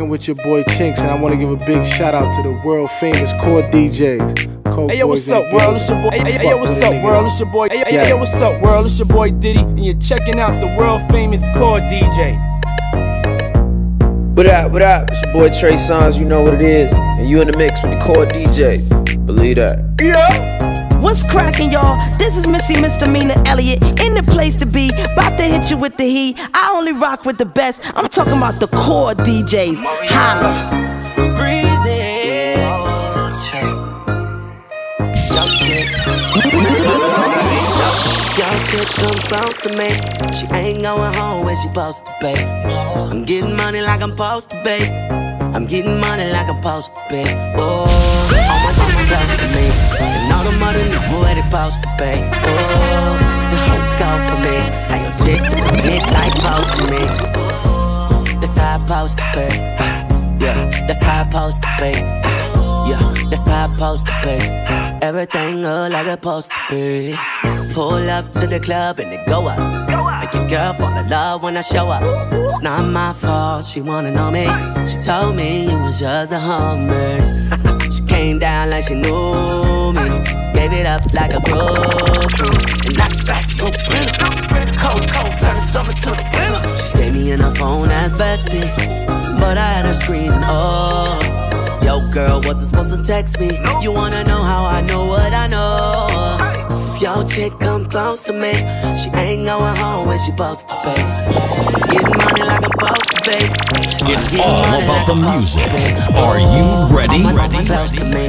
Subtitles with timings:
[0.00, 2.42] rocking with your boy Chinx, and I want to give a big shout out to
[2.42, 4.72] the world famous core DJs.
[4.72, 5.76] Cold Hey yo, what's up, world?
[5.76, 6.10] It's your boy.
[6.10, 7.26] Hey, hey, yo, what's up, world?
[7.26, 7.68] It's your boy.
[7.68, 8.86] Hey, hey, hey, yo, what's up, world?
[8.86, 12.38] It's your boy Diddy, and you're checking out the world famous core DJs.
[14.36, 15.10] What up, what up?
[15.10, 16.90] It's your boy Trey Songz, you know what it is.
[16.92, 19.26] And you in the mix with the core DJs.
[19.26, 20.59] Believe that.
[21.00, 21.96] What's cracking, y'all?
[22.18, 24.90] This is Missy Misdemeanor Elliott in the place to be.
[25.12, 26.36] About to hit you with the heat.
[26.52, 27.80] I only rock with the best.
[27.96, 29.80] I'm talking about the core DJs.
[30.08, 30.80] Holla.
[38.36, 39.90] Yo, chick come close to me.
[40.34, 42.34] She ain't going home when she supposed to be.
[42.34, 44.86] I'm getting money like I'm supposed to be.
[45.56, 47.24] I'm getting money like I'm supposed to be.
[47.56, 50.09] Oh, all my close to me.
[50.30, 52.14] And all the mother knew where they supposed to be.
[52.46, 53.18] Oh,
[53.50, 54.56] the whole go for me.
[54.86, 55.50] How your chicks
[55.82, 57.02] get like close to me.
[57.34, 59.54] Oh, that's how I supposed to pay
[60.40, 61.92] Yeah, that's how I supposed to pay
[62.88, 67.16] Yeah, that's how I supposed to pay Everything look like it's supposed to be.
[67.74, 69.58] Pull up to the club and it go up.
[70.20, 72.02] Make your girl fall in love when I show up.
[72.32, 74.46] It's not my fault, she wanna know me.
[74.86, 77.18] She told me it was just a hummer.
[77.90, 79.69] she came down like she knew.
[80.60, 82.86] Gave it up like a groupie.
[82.86, 84.12] And that's back to a winner.
[84.76, 86.76] Cold, cold, turn the summer to the winter.
[86.76, 88.68] She saved me in her phone at bestie.
[89.40, 91.18] But I had her screaming, oh.
[91.82, 93.48] Yo, girl, wasn't supposed to text me.
[93.80, 96.60] You wanna know how I know what I know?
[97.00, 101.00] Your chick come close to me, she ain't going home when she supposed to pay.
[101.88, 103.80] Getting money like I'm supposed to pay.
[104.12, 106.14] It's all about like the I'm supposed to music.
[106.16, 107.24] Are you ready?
[107.24, 107.64] Ready?
[107.64, 108.28] to me,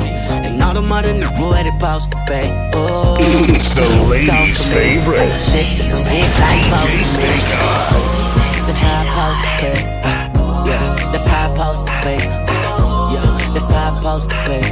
[0.72, 2.72] and all the mother knew where they to pay.
[2.74, 3.16] Oh,
[3.60, 5.28] It's the ladies' favorite.
[5.40, 7.32] Chicks in the big like DJ supposed to be.
[7.32, 8.32] Snake Eyes.
[8.68, 9.80] That's how I supposed to pay.
[10.70, 12.20] Yeah, that's how I supposed to pay.
[13.14, 14.64] Yeah, that's how I supposed to pay.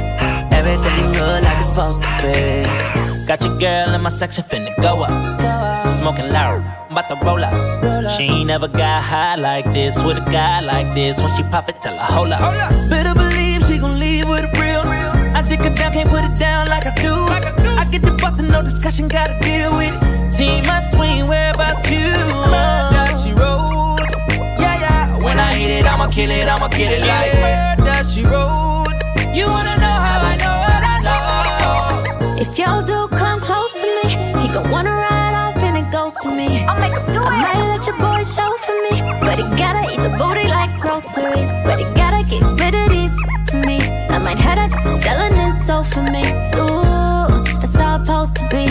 [0.56, 3.26] Everything good like it's supposed to be.
[3.28, 5.92] Got your girl in my section finna go up.
[5.92, 8.12] Smoking loud, about to roll up.
[8.16, 11.18] She ain't never got high like this with a guy like this.
[11.20, 12.40] When she pop it, tell her hold up.
[12.88, 14.59] Better believe she gon' leave with a real.
[15.40, 17.14] I dick her down, can't put it down like I do.
[17.80, 20.36] I get the bustin', no discussion, gotta deal with it.
[20.36, 22.12] Team, I swing, where about you?
[22.92, 23.96] Does she roll?
[24.60, 25.24] Yeah, yeah.
[25.24, 27.32] When I hit it, I'ma kill it, I'ma kill it like.
[27.40, 28.84] Where does she roll?
[29.32, 32.36] You wanna know how I know what I know?
[32.36, 34.12] If y'all do come close to me,
[34.42, 36.66] he gon' wanna ride off and it goes for me.
[36.68, 39.88] I'll make him do I might let your boy show for me, but he gotta
[39.90, 41.48] eat the booty like groceries.
[41.64, 42.59] But he gotta get
[45.84, 46.22] selling his soul for me.
[46.56, 48.66] Ooh, that's how it's supposed to be.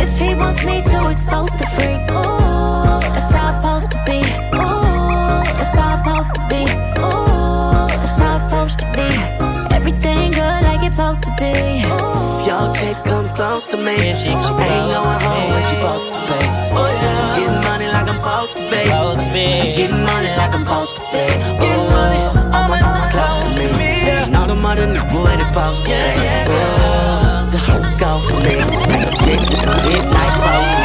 [0.00, 4.20] If he wants me to expose the freak, ooh, that's how it's supposed to be.
[4.56, 6.62] Ooh, that's how it's supposed to be.
[7.00, 9.74] Ooh, that's how it's supposed to be.
[9.76, 11.52] Everything good like it's supposed to be.
[11.84, 15.48] If your chick come close to me, If she she come ain't close going home
[15.48, 15.52] me.
[15.54, 16.46] when she supposed to pay.
[16.72, 18.86] Oh, Getting money like I'm supposed to pay.
[18.86, 19.48] Supposed to be.
[19.78, 21.28] Getting money like I'm supposed to pay.
[21.62, 22.20] Getting money,
[22.56, 23.87] all my mama close to me.
[24.36, 25.36] All the mother knew where
[25.80, 26.46] pay.
[26.48, 28.56] Oh, the whole go for me.
[28.90, 30.36] Like a chick the big like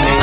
[0.05, 0.15] me.
[0.15, 0.22] All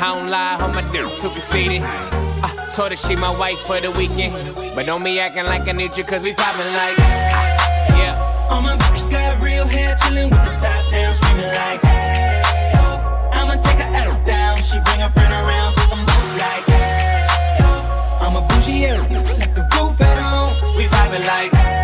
[0.00, 1.82] I don't lie, hold my dick too conceited.
[1.82, 4.54] I told her she my wife for the weekend.
[4.76, 6.94] But don't be acting like I need you, cause we poppin' like.
[6.98, 8.48] Ah, yeah.
[8.48, 11.80] All my bitches got real hair, chillin' with the top down, screamin' like.
[11.80, 12.80] Hey, yo.
[13.32, 14.56] I'ma take her out down.
[14.58, 16.06] She bring her friend around, I'm
[16.38, 16.64] like.
[16.70, 17.66] Hey, yo.
[18.24, 19.02] I'm a bougie, yeah.
[19.02, 20.76] left the roof at home.
[20.76, 21.50] We poppin' like.
[21.50, 21.77] Hey,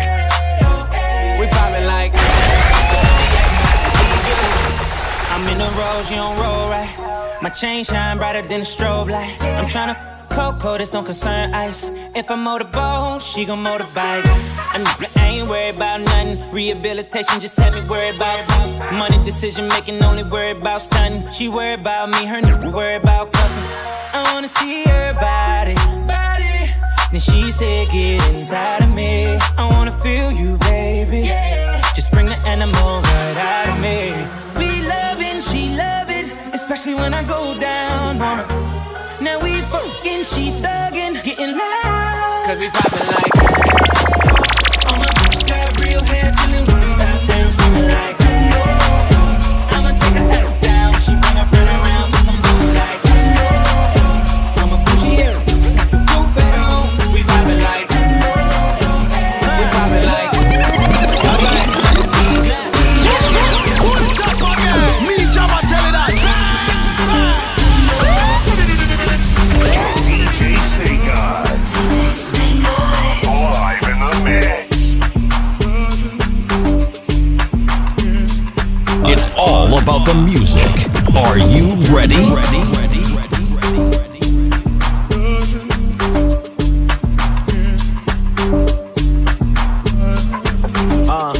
[5.49, 5.67] yo.
[5.69, 7.39] clothes, you don't roll right.
[7.41, 9.37] My chain shine brighter than a strobe light.
[9.41, 11.91] I'm tryna Coco, oh, this don't concern ice.
[12.13, 14.25] If I motorboat, she gon' motorbike.
[14.25, 16.51] I, I ain't worried about nothing.
[16.51, 18.43] Rehabilitation just had me worried about
[18.91, 19.23] money.
[19.23, 21.23] Decision making, only worried about stunning.
[21.31, 23.63] She worried about me, her nigga worried about cuffing.
[24.13, 25.75] I wanna see her body,
[26.05, 26.69] body.
[27.11, 29.37] Then she said, Get inside of me.
[29.57, 31.31] I wanna feel you, baby.
[31.95, 34.11] Just bring the animal right out of me.
[34.59, 34.64] We
[36.93, 39.21] when I go down on her.
[39.21, 42.43] Now we fucking, she thuggin', getting loud.
[42.45, 43.34] Cause we poppin' like.
[79.85, 80.65] About the music.
[81.15, 82.15] Are you ready?
[82.33, 83.75] Ready?
[91.07, 91.33] Uh,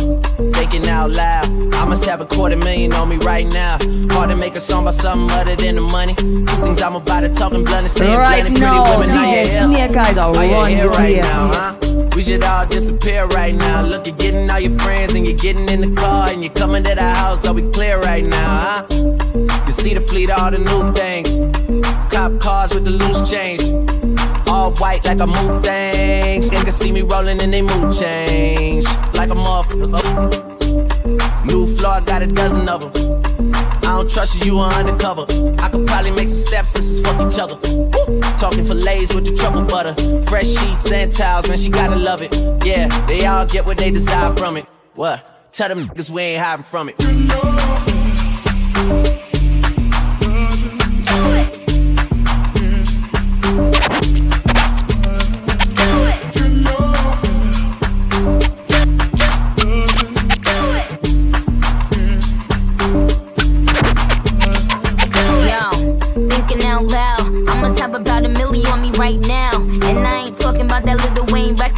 [0.53, 1.45] thinking out loud.
[1.73, 3.77] I must have a quarter million on me right now.
[4.13, 6.13] Hard to make a song about something other than the money.
[6.15, 8.61] Two things I'm about to talk and blunt and stay Right blended.
[8.61, 9.63] now, Pretty women, are you DJ here?
[9.89, 11.84] Snake Eyes are Are you running here right now, huh?
[12.15, 13.81] We should all disappear right now.
[13.81, 16.81] Look, you're getting all your friends and you're getting in the car and you're coming
[16.85, 17.45] to the house.
[17.45, 18.85] Are we clear right now, huh?
[19.65, 21.41] You see the fleet, all the new things.
[22.13, 23.63] Cop cars with the loose change.
[24.47, 26.49] All white like a mood things.
[26.49, 28.85] They can see me rolling and they mood change.
[29.13, 31.45] Like a motherfucker.
[31.45, 33.21] New floor, got a dozen of them.
[33.83, 35.25] I don't trust you, you are undercover.
[35.59, 37.57] I could probably make some stepsisters fuck each other.
[38.37, 39.95] Talking fillets with the truffle butter.
[40.25, 42.33] Fresh sheets and towels, man, she gotta love it.
[42.63, 44.65] Yeah, they all get what they desire from it.
[44.93, 45.51] What?
[45.51, 49.14] Tell them niggas we ain't hiding from it.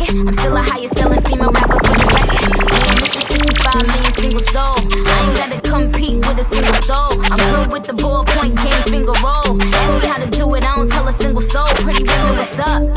[0.08, 2.48] I'm still a highest selling female rapper for the record.
[2.80, 4.80] Man, this is 65 million single soul.
[5.04, 7.12] I ain't gotta compete with a single soul.
[7.28, 9.60] I'm good with the ballpoint game, finger roll.
[9.60, 11.68] Ask me how to do it, I don't tell a single soul.
[11.84, 12.88] Pretty women, what's up?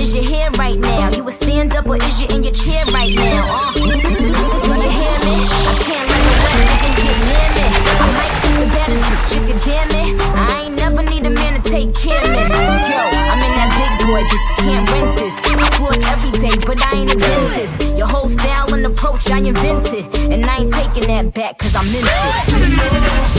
[0.00, 1.12] Is your hair right now?
[1.12, 3.44] You a stand up or is you in your chair right now?
[3.44, 5.36] Uh, do you hear me?
[5.68, 7.66] I can't let the wet nigga get near me.
[7.92, 10.16] I might kiss the baddest bitch if you damn it.
[10.32, 12.40] I ain't never need a man to take care of me.
[12.88, 14.88] Yo, I'm in that big boy, but can't
[16.68, 17.96] but I ain't a dentist.
[17.96, 20.04] Your whole style and approach I invented.
[20.30, 23.37] And I ain't taking that back, cause I'm into it.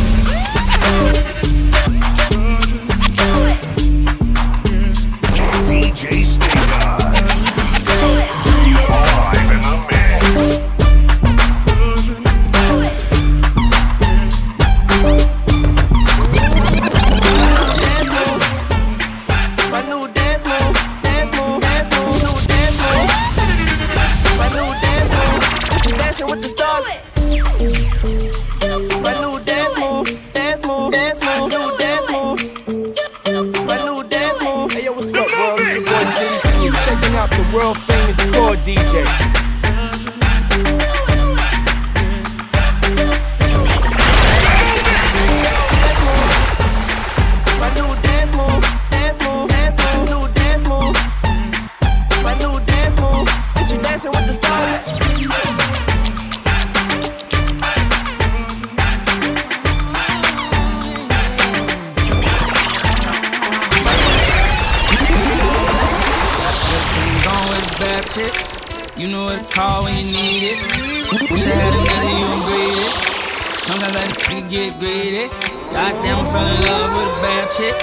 [74.70, 75.28] Get greedy.
[75.72, 77.76] Goddamn, fell in love with a bad chick.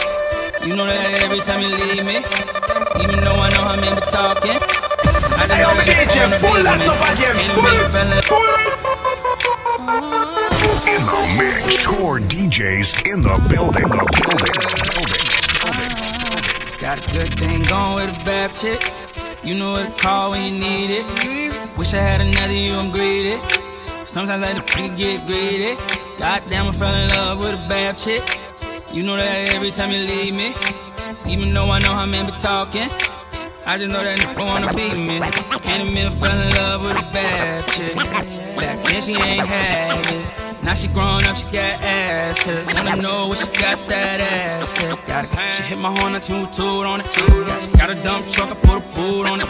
[0.66, 2.18] You know that every time you leave me.
[3.02, 4.58] Even though I know how men be talking.
[5.36, 6.70] I just know that you wanna be with me.
[7.42, 8.16] Ain't a big fella.
[10.86, 11.86] In the mix.
[11.86, 13.88] Core DJs in the building.
[13.88, 14.54] The building.
[14.94, 15.24] Building.
[16.78, 18.80] Got a good thing going with a bad chick.
[19.42, 21.06] You know what to call when you need it.
[21.78, 23.40] Wish I had another you, I'm greedy.
[24.04, 25.95] Sometimes I nigga get greedy.
[26.18, 28.22] Goddamn, I fell in love with a bad chick.
[28.90, 30.54] You know that every time you leave me.
[31.30, 32.88] Even though I know how men be talking.
[33.66, 35.20] I just know that nigga wanna beat me.
[35.60, 37.96] Can't admit I fell in love with a bad chick.
[38.56, 40.45] Back then she ain't had it.
[40.66, 42.74] Now she grown up, she got ass hits.
[42.74, 44.98] Wanna know what she got that ass hit.
[45.06, 45.30] Got it.
[45.54, 47.06] She hit my horn, I toot toot on it.
[47.78, 49.46] Got a dump truck, I put a boot on it.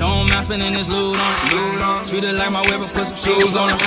[0.00, 2.08] Don't mind spending this loot on it.
[2.08, 3.78] Treat it like my whip, put some shoes on it.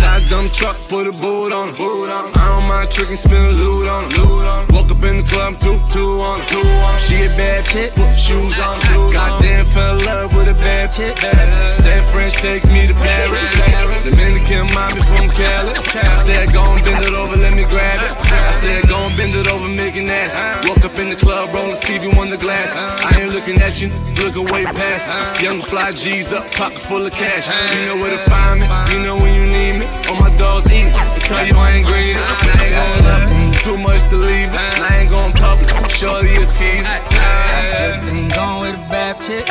[0.00, 1.74] Got a dump truck, put a boot on it.
[1.78, 4.72] I don't mind tricking, spin loot on it.
[4.72, 6.16] Woke up in the club, two, two.
[6.48, 7.00] Two on it.
[7.00, 9.12] She a bad chick, put shoes on it.
[9.12, 11.18] Goddamn, fell in love with a bad chick.
[11.18, 14.04] Said French, take me to Paris.
[14.04, 15.74] Dominican mommy from Cali.
[15.74, 18.12] I said, go and bend it over, let me grab it.
[18.30, 20.68] I said, go and bend it over, make it nasty.
[20.68, 22.70] Woke up in the club, rolling Stevie on the glass.
[23.04, 23.88] I ain't looking at you,
[24.22, 25.42] looking way past.
[25.42, 27.48] Young fly G's up, pocket full of cash.
[27.74, 29.86] You know where to find me, you know when you need me.
[30.08, 32.14] All my dogs eat, I tell you I ain't greedy.
[32.14, 34.50] I ain't gon' love too much to leave.
[34.52, 36.86] I ain't gon' public, shorty your skis.
[36.86, 39.48] Everything gone with a bad chick.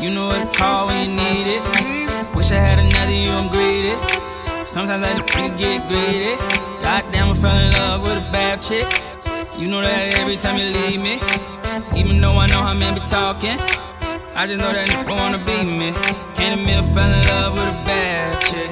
[0.00, 1.62] You know what call when you need it.
[2.34, 3.92] Wish I had another you, I'm greedy.
[4.64, 6.34] Sometimes I nigga get greedy.
[6.80, 8.88] Goddamn, I fell in love with a bad chick.
[9.58, 11.20] You know that every time you leave me.
[11.94, 13.58] Even though I know how men be talking.
[14.34, 15.92] I just know that nigga wanna beat me.
[16.36, 18.70] Can't admit I fell in love with a bad chick.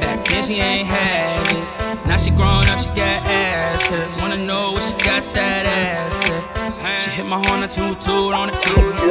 [0.00, 1.77] Back then she ain't had it.
[2.08, 4.08] Now she grown up, she got ass hit.
[4.18, 6.42] Wanna know what she got that ass hit.
[7.02, 8.54] She hit my horn, I toot toot on the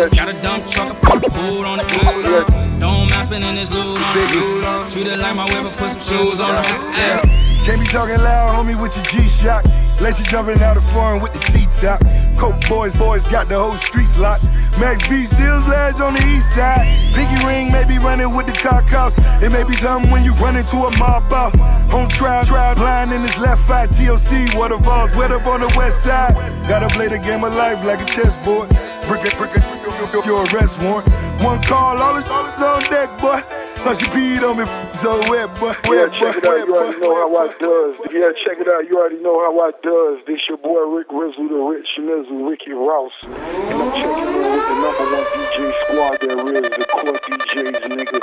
[0.01, 0.15] it.
[0.15, 2.79] Got a dump truck, I put a boot on it.
[2.79, 4.91] Don't mind spending this loot on it.
[4.91, 6.65] Treat it like my whip, put some shoes on it.
[6.97, 7.21] Yeah.
[7.65, 9.63] Can't be talking loud, homie, with your G-Shock.
[10.01, 12.01] Lacy jumping out of foreign with the T-top.
[12.37, 14.45] Coke boys, boys got the whole streets locked.
[14.79, 16.85] Max B steals lads on the east side.
[17.13, 19.17] Pinky ring may be running with the cock house.
[19.41, 21.55] It may be something when you run into a mob out.
[21.89, 23.87] Home trial, trial, blind in his left eye.
[23.87, 26.35] TOC, water vaults, wet up on the west side.
[26.69, 28.69] Gotta play the game of life like a chessboard.
[29.07, 31.09] Brick it, brick it, your arrest warrant.
[31.41, 33.41] One call, all is, all on deck, boy.
[33.87, 35.71] Cause you peed on me, so wet, boy.
[35.85, 36.67] Yeah, Wet, check boy, it out.
[36.67, 37.95] You already know how I does.
[38.11, 38.83] Yeah, check it out.
[38.83, 40.19] You already know how I does.
[40.27, 43.13] This your boy Rick Rizzle, the Rich Nizzle, Ricky Rouse.
[43.23, 47.79] And I'm checking in with the number one DJ squad there is, the core DJs,
[47.95, 48.19] nigga.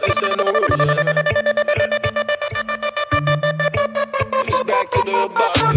[0.00, 0.46] They said no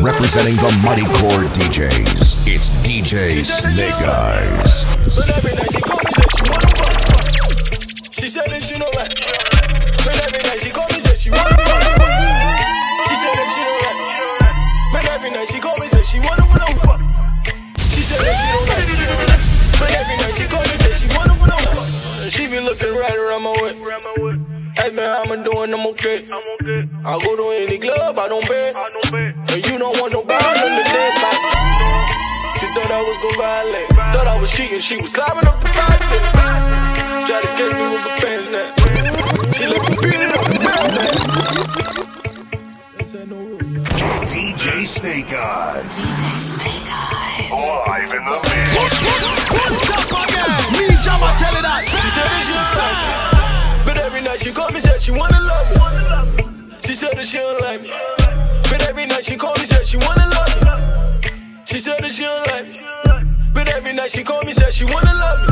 [0.02, 4.88] Representing the Mighty Core DJs, it's DJ Snake Eyes.
[8.20, 9.16] She said that she don't like
[10.04, 14.00] But every night she call me, said she wanna She said that she don't like
[14.92, 16.68] But every night she call me, said she wanna wanna
[17.96, 19.40] She said that she don't like
[19.80, 21.56] But every night she call me, said she wanna wanna
[22.28, 23.72] She be looking right around my way
[24.84, 26.28] Ask me how I'm doing, I'm okay.
[26.28, 28.76] I go to any club, I don't pay
[29.48, 31.08] And you don't want no brown in the day
[32.60, 33.88] She thought I was gon' violate.
[34.12, 36.89] Thought I was cheating, she was climbing up the steps
[37.30, 38.74] Try to catch me with a pen now.
[39.54, 40.58] She let me beat it up the
[44.26, 46.10] DJ Snake Eyes.
[46.10, 46.26] DJ
[46.58, 47.54] Snake Eyes.
[47.54, 48.74] Live in the mix.
[50.74, 51.86] Me, Jabba, tell her that.
[51.86, 53.86] She said that she don't like me.
[53.86, 55.78] But every night she call me, said she wanna love me.
[56.84, 57.92] She said that she don't like me.
[58.72, 61.22] But every night she call me, said she wanna love me.
[61.64, 62.80] She said that she don't like me.
[63.54, 65.49] But every night she call me, said she wanna love me.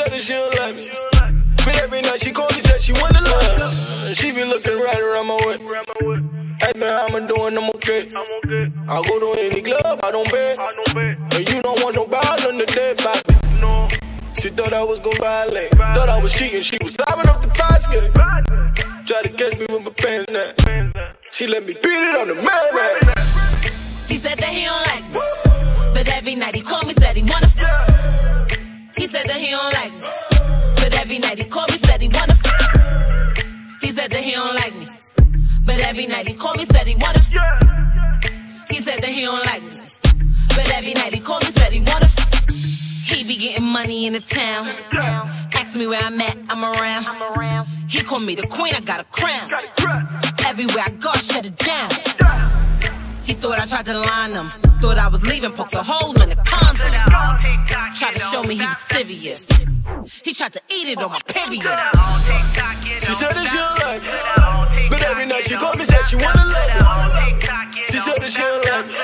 [0.00, 0.88] Said that she don't like me.
[1.60, 4.16] But every night she call me, said she wanna love.
[4.16, 5.60] She be looking right around my way.
[6.62, 8.08] Ask me how I'm doing, I'm okay.
[8.88, 10.56] I go to any club, I don't pay.
[11.36, 13.36] And you don't want no ball on the dead baby.
[14.40, 15.68] She thought I was gon' violate.
[15.92, 18.08] Thought I was cheating, she was climbing up the fire escape.
[19.04, 20.94] Try to catch me with my pants down.
[21.30, 23.00] She let me beat it on the man.
[24.08, 25.20] He said that he don't like me.
[25.92, 27.49] But every night he called me, said he wanna
[29.10, 30.06] said that he don't like me.
[30.76, 32.36] But every night he called me, said he wanna
[33.80, 34.86] He said that he don't like me.
[35.66, 37.18] But every night he called me, said he wanna
[38.70, 39.80] He said that he don't like me.
[40.54, 42.06] But every night he called me, said he wanna
[43.10, 44.68] He be getting money in the town.
[45.54, 47.66] Ask me where I'm at, I'm around.
[47.88, 49.50] He called me the queen, I got a crown.
[50.46, 52.69] Everywhere I go, I shut it down.
[53.30, 54.50] He thought I tried to line him.
[54.82, 56.90] Thought I was leaving, poked a hole in the condom.
[57.94, 59.46] Tried to show me he was serious.
[60.26, 61.62] He tried to eat it on my period.
[61.62, 64.90] She said that she don't like me.
[64.90, 67.38] But every night she call me, said she wanna love me.
[67.86, 68.98] She said that she don't like me.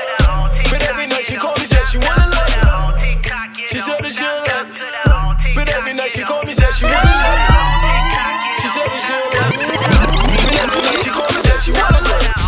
[0.74, 3.14] But every night she call me, said she wanna love me.
[3.70, 5.54] She said that she don't like me.
[5.54, 7.94] But every night she call me, said she wanna love me.
[8.58, 9.70] She said that she don't like me.
[9.70, 11.06] But every night
[12.38, 12.45] Oh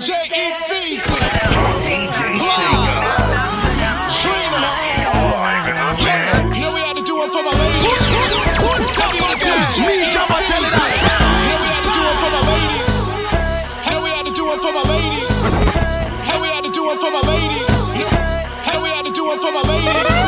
[0.00, 0.16] DJ
[0.72, 1.12] Easy,
[4.16, 4.64] Trina,
[6.72, 7.84] we had to do it for my ladies.
[9.76, 9.92] DJ
[11.52, 12.88] we had to do it for my ladies.
[14.00, 15.28] We had to do it for my ladies.
[16.40, 17.68] We had to do it for my ladies.
[18.80, 20.19] We had to do it for my ladies.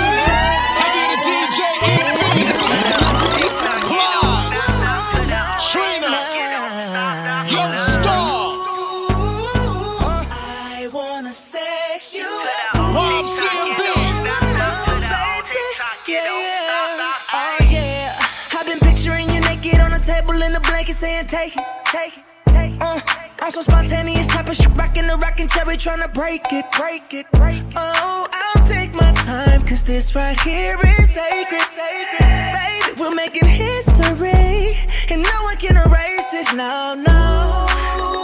[21.33, 22.83] Take it, take it, take it.
[22.83, 23.01] Uh,
[23.41, 27.25] I'm so spontaneous type of shit, rockin' the rockin' cherry, tryna break it, break it,
[27.33, 27.75] break it.
[27.75, 32.21] Oh, I'll take my time, cause this right here is sacred, sacred.
[32.21, 34.77] Baby, we're making history,
[35.11, 38.22] and no one can erase it, no, no.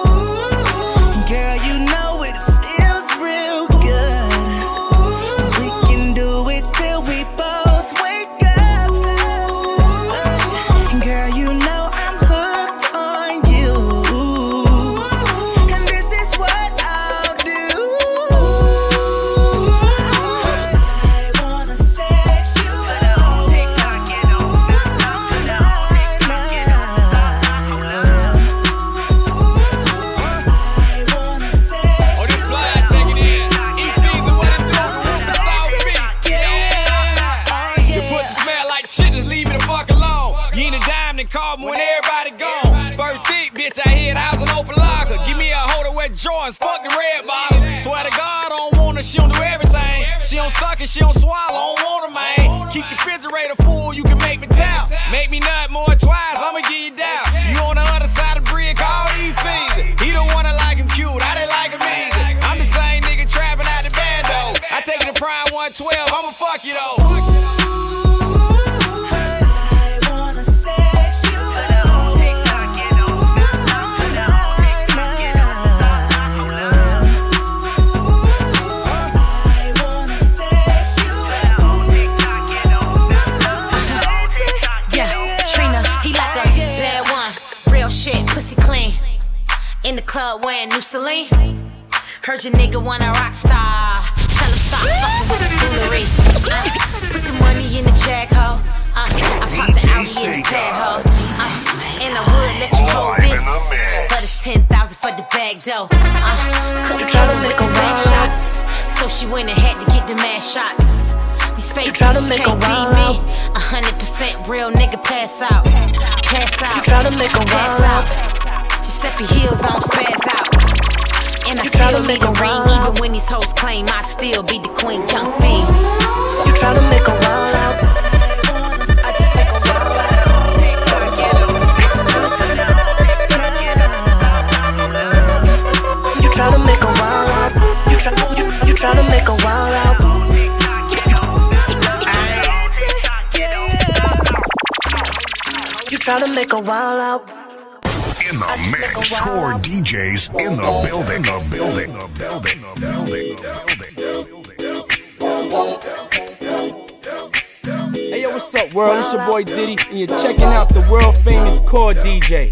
[158.58, 158.98] Up, world?
[158.98, 162.50] It's your boy Diddy, and you're checking out the world famous Core DJ.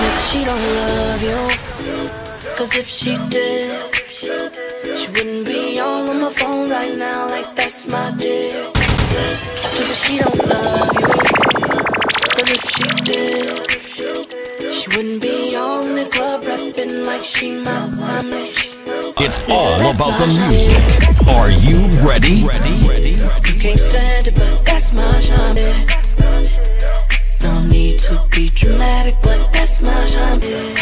[0.00, 2.56] Maybe she don't love you.
[2.56, 3.94] Cause if she did,
[4.98, 8.54] she wouldn't be on on my phone right now like that's my dick.
[9.74, 11.08] Maybe she don't love you.
[12.34, 18.22] Cause if she did, she wouldn't be on the club rapping like she my, my
[18.22, 18.71] bitch.
[19.24, 21.28] It's all about the music.
[21.28, 22.42] Are you ready?
[22.44, 23.10] Ready?
[23.46, 25.72] You can't stand it, but that's my genre.
[27.40, 30.74] No need to be dramatic, but that's my genre.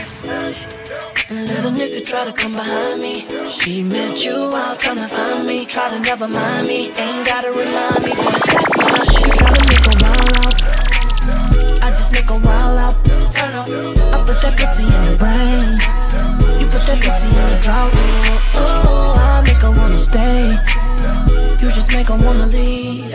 [1.28, 3.26] And let a nigga try to come behind me.
[3.50, 5.66] She met you out trying to find me.
[5.66, 6.92] Try to never mind me.
[6.96, 9.26] Ain't gotta remind me, but that's my shit.
[9.26, 10.89] You try to make a wild out.
[12.00, 12.96] Just make a wild out.
[13.04, 15.76] I put that pussy in the rain.
[16.56, 17.92] You put that pussy in the drought.
[18.56, 20.56] Oh, I make her wanna stay.
[21.60, 23.12] You just make her wanna leave.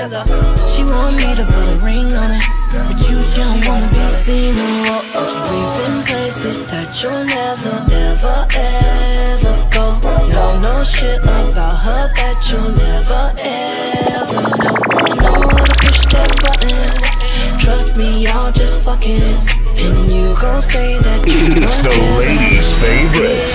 [0.69, 2.45] She want me to put a ring on it.
[2.69, 4.54] But you she don't wanna be seen.
[4.54, 9.98] Oh, oh, she leaving places that you'll never, ever, ever go.
[10.30, 14.78] Y'all know shit about her that you'll never, ever know.
[14.93, 17.14] I know how to push that button.
[17.60, 19.22] Trust me, y'all just fucking.
[19.22, 21.89] And you gon' say that It's the
[22.20, 23.50] ladies' favorite.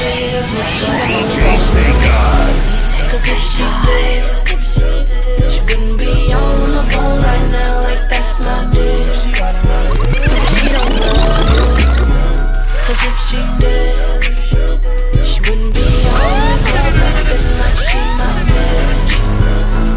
[1.06, 2.70] DJ Snake Eyes.
[3.10, 4.22] Cause if she did,
[5.50, 9.10] she wouldn't be on the phone right now like that's my dick.
[9.18, 9.30] She
[10.70, 11.94] don't you.
[12.86, 13.96] Cause if she did,
[15.24, 19.12] she wouldn't be on the rapping like she my bitch.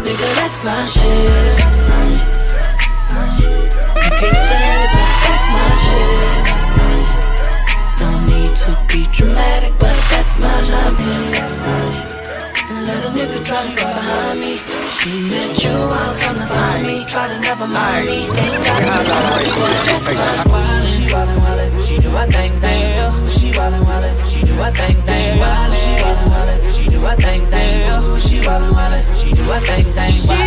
[0.04, 1.53] Nigga, that's my shit.
[9.24, 10.94] dramatic, but that's my time.
[12.84, 14.60] Let a nigga try to get behind me.
[14.92, 17.04] She met you out trying to find me.
[17.08, 18.28] Try to never mind me.
[18.28, 20.84] Ain't got no money, but that's my time.
[20.84, 22.84] She wildin' wildin', she do her thing thing.
[23.36, 25.24] She wildin' wildin', she do her thing thing.
[25.24, 28.20] She wildin' wildin', she do her thing thing.
[28.20, 30.43] She wildin' wildin', she do a thing thing.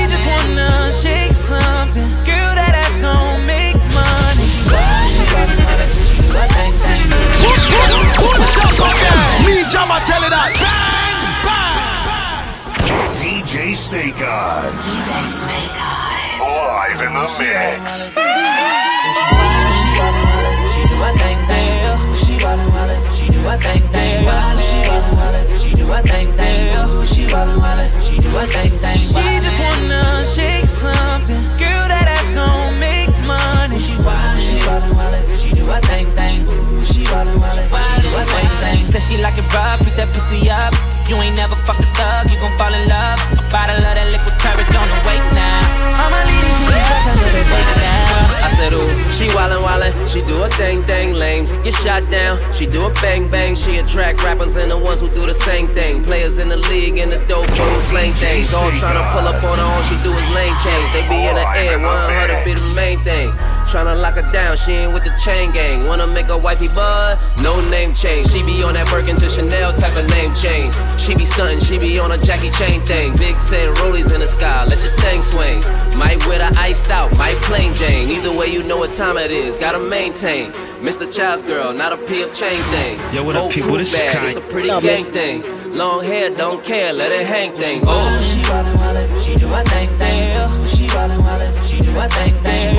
[40.28, 40.74] Pussy up.
[41.08, 43.20] You ain't never fucked a thug, you gon' fall in love.
[43.40, 46.04] A bottle of that liquid courage on the way now.
[46.04, 48.28] All my ladies need to another way down.
[48.44, 52.40] I said, ooh, she wildin' wildin', she do a thing thing, lames get shot down.
[52.52, 55.68] She do a bang bang, she attract rappers and the ones who do the same
[55.72, 56.04] thing.
[56.04, 58.54] Players in the league and the dope who slang things.
[58.54, 60.92] All tryna pull up on her, all she do is lane change.
[60.92, 63.32] They be in the air, want her to be the main thing.
[63.68, 65.86] Tryna lock her down, she ain't with the chain gang.
[65.86, 67.20] Wanna make a wifey bud?
[67.42, 68.28] No name change.
[68.28, 70.74] She be on that Birkin to Chanel type of name change.
[70.98, 73.12] She be stuntin', she be on a Jackie Chain thing.
[73.18, 75.60] Big said rollies in the sky, let your thing swing.
[76.00, 78.10] Might with her iced out, might plain Jane.
[78.10, 79.58] Either way, you know what time it is.
[79.58, 80.52] Gotta maintain.
[80.80, 81.04] Mr.
[81.14, 82.98] Child's girl, not a peel chain thing.
[83.14, 83.70] Yo, what up, Whole people?
[83.72, 84.30] crew This is.
[84.30, 85.14] It's a pretty What up, gang man?
[85.14, 85.76] thing.
[85.76, 87.82] Long hair, don't care, let it hang thing.
[87.84, 87.90] Oh.
[87.92, 88.22] oh.
[88.22, 90.66] She wildin' wildin', she do her thing thing.
[90.66, 92.78] She wildin' wildin', she do her thing thing.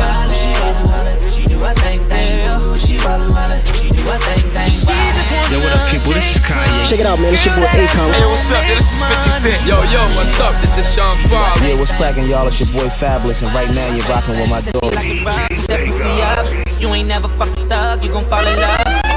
[1.58, 2.78] Do her thing thing.
[2.78, 4.70] She wildin' wildin', she do her thing thing.
[4.78, 6.12] Just wanna Yo, what up, people?
[6.14, 6.86] This is Kanye.
[6.86, 7.34] Check it out, man.
[7.34, 8.14] It's your boy Akon.
[8.14, 8.62] Hey, what's up?
[8.70, 9.66] This is 50 Cent.
[9.66, 10.54] Yo, yo, what's up?
[10.62, 11.58] This is Sean Paul.
[11.66, 12.46] Yeah, what's cracking, y'all?
[12.46, 14.94] It's your boy Fabolous, and right now you're rocking with my dog.
[16.22, 16.46] up.
[16.78, 19.07] You ain't never fucked a thug, you gon' fall in love.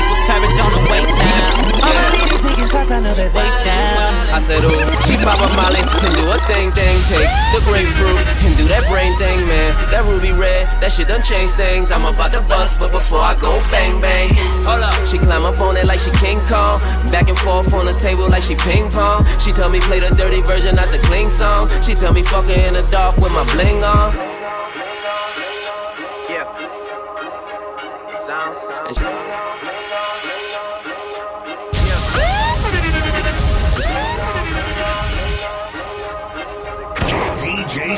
[0.00, 1.60] Bottle of that liquid courage on the way down.
[1.80, 4.12] All my ladies taking shots, I know that they down.
[4.30, 8.22] I said, ooh, she pop a molly and do a thing, thing, take the grapefruit
[8.46, 9.74] and do that brain thing, man.
[9.90, 11.90] That ruby red, that shit done changed things.
[11.90, 14.30] I'm about to bust, but before I go bang bang,
[14.62, 14.94] hold up.
[15.06, 16.78] She climb up on it like she King Kong,
[17.10, 19.26] back and forth on the table like she ping pong.
[19.42, 21.66] She tell me play the dirty version, not the clean song.
[21.82, 24.29] She tell me fuck her in the dark with my bling on.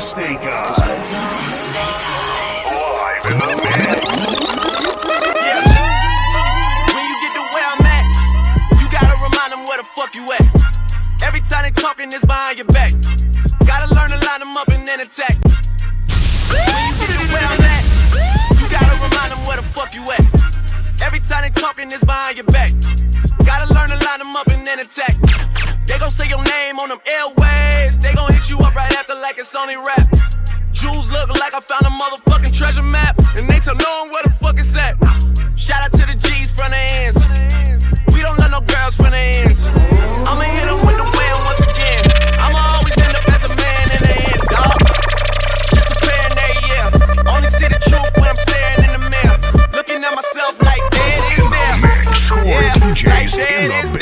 [0.03, 0.77] Snake Eyes.
[3.23, 4.35] Live in the mix.
[6.93, 8.05] When you get to where I'm at,
[8.81, 10.43] you gotta remind them where the fuck you at.
[11.23, 12.93] Every time they talking, it's behind your back.
[13.65, 15.37] Gotta learn to line them up and then attack.
[15.41, 17.83] When you get to where I'm at,
[18.59, 20.21] you gotta remind them where the fuck you at.
[21.01, 22.73] Every time they talking, it's behind your back.
[23.45, 25.15] Gotta learn to line them up and then attack.
[25.87, 28.01] They gon' say your name on them airwaves.
[28.01, 30.07] They gon' hit you up right after like it's only rap.
[30.71, 33.15] Jewels look like I found a motherfucking treasure map.
[33.35, 34.95] And they tell no one where the fuck it's at.
[35.57, 37.19] Shout out to the G's from the ends.
[38.13, 39.67] We don't let no girls from the ends.
[40.27, 41.32] I'ma hit 'em with the wham
[53.03, 53.92] DJs in the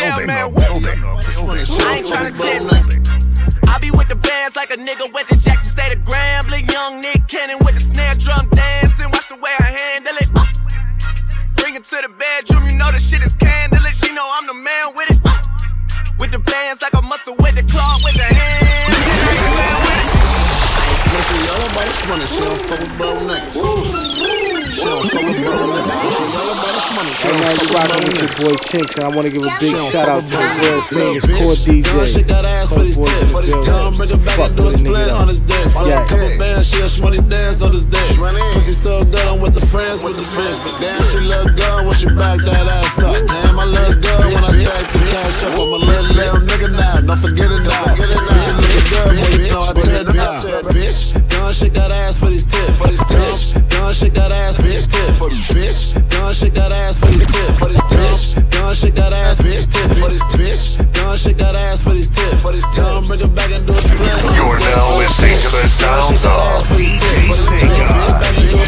[27.73, 30.23] rocking with your boy Chinx, and I want to give a big She shout out
[30.23, 30.91] to bro the world niggas.
[30.91, 31.83] famous core bitch.
[31.85, 32.13] Girl, DJ.
[32.13, 33.33] she got ass for these Boys in tips.
[33.33, 33.63] the building.
[33.65, 35.21] Tell bring it back Fuck and do a nigga split up.
[35.21, 35.65] on his dick.
[35.71, 36.03] Follow Yeah.
[36.03, 38.09] a couple bands, she a shmoney dance on his dick.
[38.53, 40.57] Pussy so good, I'm with the friends with the friends.
[40.79, 43.15] Damn, she look good when she back that ass up.
[43.27, 45.53] Damn, I look good when I stack the cash up.
[45.55, 47.95] I'm a little little nigga now, don't forget it now.
[47.95, 50.43] Pussy looking good, boy, you know I turn it out.
[50.75, 52.79] Bitch, gun shit got ass for these tips.
[52.81, 53.60] Bitch,
[53.91, 55.19] gun shit got ass for these tips.
[55.51, 57.59] Bitch, gun shit got ass for these tips.
[57.59, 59.99] Bitch, gun shit got ass for these tips.
[60.31, 62.41] Bitch, gun shit got ass for these tips.
[62.73, 64.23] Tell 'em bring it back and do a split.
[64.35, 68.63] You're now listening to the sounds of DJ Snake Eyes.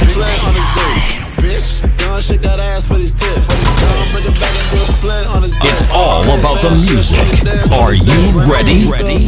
[1.40, 3.48] Bitch, gun shit got ass for these tips.
[3.48, 6.72] Tell 'em bring it back and do a split on his It's all about the
[6.84, 7.24] music.
[7.72, 8.88] Are you ready?
[8.92, 9.24] Ready?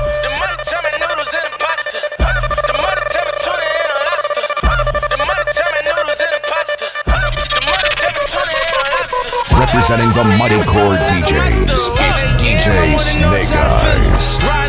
[9.76, 11.68] Representing the Mighty Core DJs,
[12.00, 14.65] it's DJ Snake Eyes.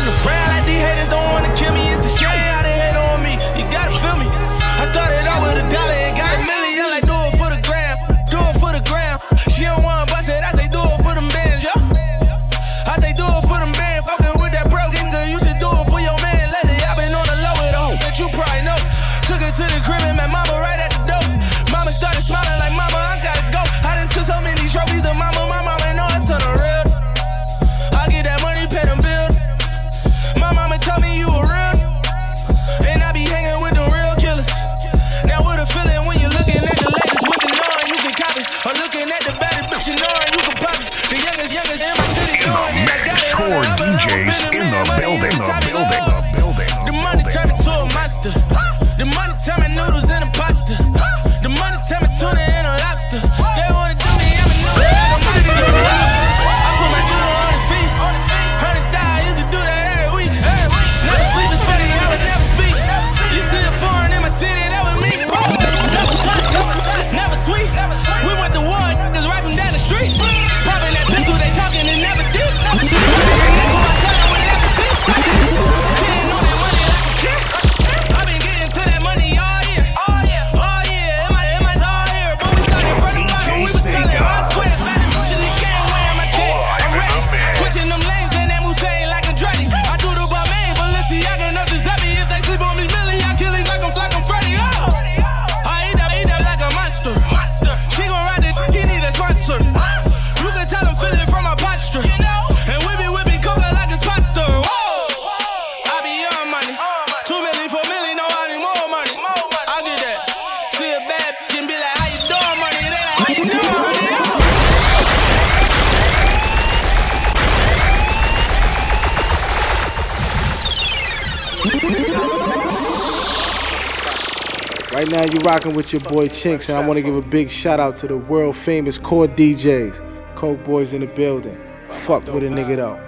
[124.97, 127.51] Right now, you're rocking with your boy Chinx, and I want to give a big
[127.51, 130.01] shout out to the world famous core DJs.
[130.33, 131.55] Coke Boys in the building.
[131.87, 132.99] Fuck with a nigga though.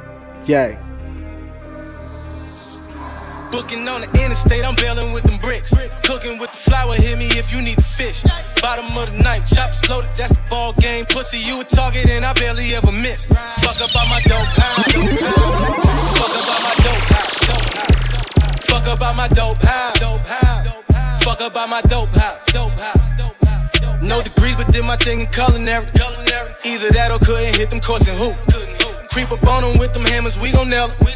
[0.46, 0.78] Yay.
[3.52, 5.74] Booking on the interstate, I'm bailing with them bricks.
[6.04, 8.22] Cooking with the flour, hit me if you need the fish.
[8.62, 11.06] Bottom of the ninth, chops loaded, that's the ball game.
[11.06, 13.26] Pussy, you a target, and I barely ever miss.
[13.26, 14.94] Fuck up on my dope house.
[16.20, 18.66] Fuck up on my dope house.
[18.68, 19.90] Fuck up on my dope house.
[21.22, 22.46] Fuck up on my dope house.
[22.54, 24.02] Dope house.
[24.02, 25.86] No degrees, but did my thing in culinary.
[25.94, 26.56] culinary.
[26.66, 28.79] Either that or couldn't hit them courts and hoop.
[29.12, 31.10] Creep up on them with them hammers, we gon' nail 'em.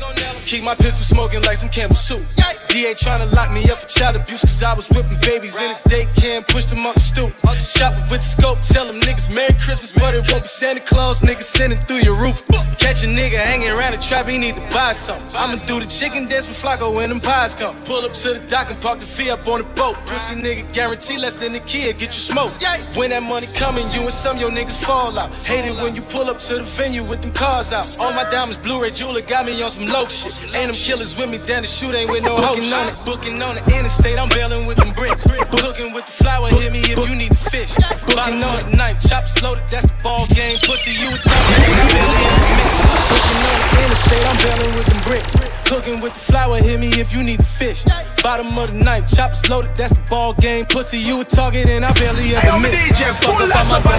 [0.46, 2.22] Keep my pistol smoking like some Campbell soup.
[2.68, 5.90] DA tryna lock me up for child abuse, cause I was whipping babies in the
[5.90, 7.32] daycare, pushed them up the stoop.
[7.48, 10.50] Uh the shopping with the scope, tell them niggas Merry Christmas, but it won't be
[10.50, 12.42] Santa Claus, niggas sending through your roof.
[12.80, 15.24] Catch a nigga hanging around the trap, he need to buy something.
[15.36, 17.76] I'ma do the chicken dance with Flacco when them pies come.
[17.86, 19.96] Pull up to the dock and park the fee up on the boat.
[20.06, 22.52] Pussy nigga guarantee less than a kid, get your smoke.
[22.96, 25.32] When that money coming, you and some your niggas fall out.
[25.46, 27.86] Hate it when you pull up to the venue with them cars out.
[28.00, 30.38] All my diamonds, Blu-ray jeweler got me on some low shit.
[30.56, 33.42] Ain't them killers with me, then the shoot ain't with no hoe on it, booking
[33.42, 35.28] on the interstate, I'm bailing with them bricks.
[35.52, 37.74] Booking with the flour, hit me if you need the fish.
[38.08, 40.58] Booking on the knife, chops loaded, that's the ball game.
[40.66, 42.74] Pussy, you a target, and I barely ever miss.
[43.14, 45.34] Booking on the interstate, I'm bailing with them bricks.
[45.70, 47.86] Cooking with the flour, hit me if you need the fish.
[48.24, 50.66] Bottom of the knife, chops loaded, that's the ball game.
[50.66, 53.00] Pussy, you a target, and I barely ever miss.
[53.22, 53.98] Fuck up my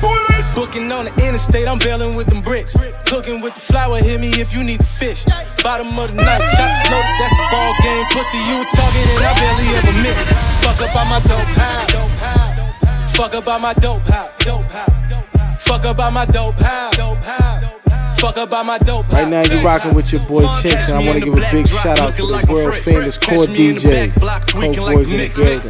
[0.00, 2.76] dope Booking on the interstate, I'm bailing with them bricks.
[3.06, 5.24] Cooking with the flour, hit me if you need the fish.
[5.62, 8.04] Bottom of the night, chops loaded, that's the ball game.
[8.10, 10.20] Pussy, you target, and I barely ever miss.
[10.62, 13.16] Fuck up on my dope house.
[13.16, 15.62] Fuck up on my dope house.
[15.62, 17.79] Fuck up on my dope house.
[18.20, 19.08] Fuck about my dope.
[19.10, 21.66] Right now, you're rocking with your boy Chinx, and I want to give a big
[21.66, 25.60] shout out to the world famous core DJs, Coke Boys in the building.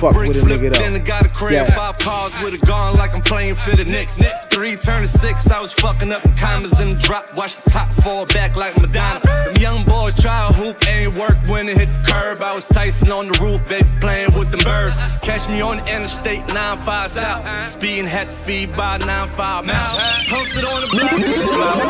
[0.00, 1.04] Fuck with a nigga Then I though.
[1.04, 1.70] got a crib, Yeah.
[1.70, 4.18] five cars with a gun like I'm playing for the Knicks.
[4.50, 7.32] Three turn to six, I was fucking up commas in the drop.
[7.36, 9.20] Watch the top fall back like Madonna.
[9.20, 12.42] Them young boys try a hoop, ain't work when it hit the curb.
[12.42, 14.96] I was Tyson on the roof, baby, playing with them birds.
[15.22, 17.66] Catch me on the interstate, 9-5 south.
[17.68, 20.28] Speeding had to feed by 9-5 mouth.
[20.44, 21.80] Posted on the block.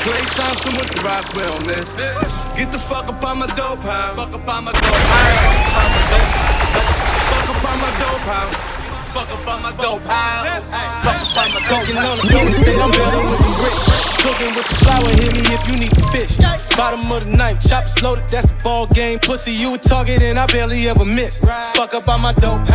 [0.00, 1.92] Klay Thompson with the rock wellness.
[2.56, 4.16] Get the fuck up on my dope house.
[4.16, 5.44] Fuck up on my dope house.
[7.28, 8.56] Fuck up on my dope house.
[9.12, 10.32] Fuck up on my dope house.
[10.32, 12.08] Fuck up on my dope house.
[12.08, 13.76] on the interstate, I'm building with.
[14.24, 16.38] Cooking with the flour, hit me if you need the fish.
[16.74, 17.60] Bottom of the knife,
[18.02, 19.18] loaded, that's the ball game.
[19.18, 21.40] Pussy, you a target and I barely ever miss.
[21.74, 22.66] Fuck up on my dope.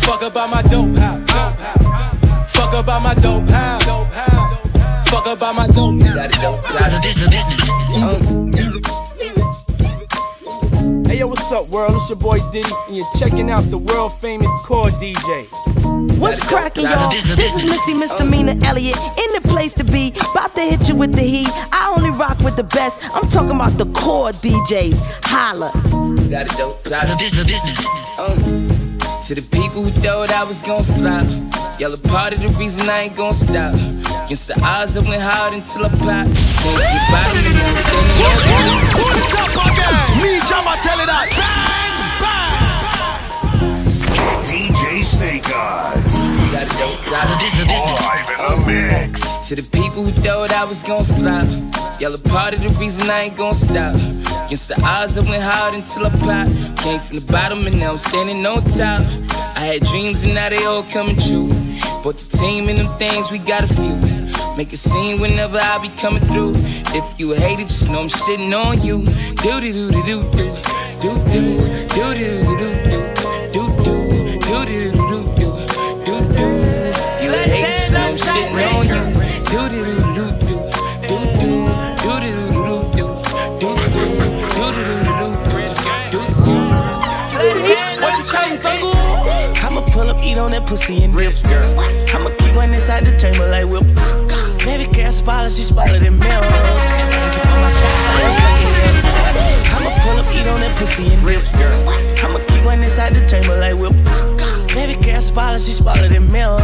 [0.00, 1.81] Fuck up on my dope.
[2.62, 3.82] Fuck up on my dope house.
[5.10, 6.92] Fuck up on my dope house.
[6.92, 7.60] The business, business.
[7.96, 8.22] Uh.
[11.08, 11.96] Hey yo, what's up, world?
[11.96, 15.48] It's your boy Diddy, and you're checking out the world famous core DJ.
[16.20, 17.10] What's cracking, y'all?
[17.10, 20.14] This is Missy Misdemeanor Elliott in the place to be.
[20.30, 21.50] About to hit you with the heat.
[21.72, 23.00] I only rock with the best.
[23.12, 25.00] I'm talking about the core DJs.
[25.24, 25.72] Holla.
[26.30, 26.84] Got it dope.
[26.84, 27.84] Got the business, business.
[28.16, 28.71] Uh.
[29.22, 31.26] Uh, to the people who thought I was gonna flop,
[31.78, 33.74] y'all a part of the reason I ain't gonna stop.
[34.24, 36.02] Against the odds, I went hard until I popped.
[36.02, 38.22] Won't get bottom and I'm standing
[40.22, 41.28] Me, Jama, tell it that.
[44.44, 45.52] DJ Snake Eyes.
[45.52, 46.01] Got it dope.
[46.01, 46.01] Got the business, business.
[46.62, 49.38] Live in the mix.
[49.48, 51.48] To the people who thought I was gonna flop,
[52.00, 53.96] y'all a part of the reason I ain't gonna stop.
[54.46, 56.54] Against the odds, I went hard until I popped.
[56.84, 59.00] Came from the bottom and now I'm standing on top.
[59.56, 61.48] I had dreams and now they all coming true.
[62.04, 63.96] But the team and them things, we got a few.
[64.56, 66.52] Make a scene whenever I be coming through.
[66.94, 69.02] If you a hater, just know I'm shitting on you.
[69.42, 70.52] Do do do do do do
[71.02, 71.58] do do do
[71.90, 73.21] do do do do do
[78.52, 79.02] know I'm on you.
[79.50, 80.48] Do do do do do
[81.08, 83.16] do do do do do do do
[83.60, 85.40] do do do do do
[86.10, 86.20] do
[88.02, 88.94] What you me, Thuggle?
[89.64, 91.34] I'ma pull up, eat on that pussy and dip.
[92.14, 93.86] I'ma keep one inside the chamber like whip.
[94.64, 96.44] Baby girl, spoiler, she spoiler than milk.
[97.32, 98.52] Keep on my side.
[99.74, 101.42] I'ma pull up, eat on that pussy and dip.
[102.22, 104.11] I'ma keep one inside the chamber like whip.
[104.92, 106.60] Baby girl, spoiler, she spoiler than milk.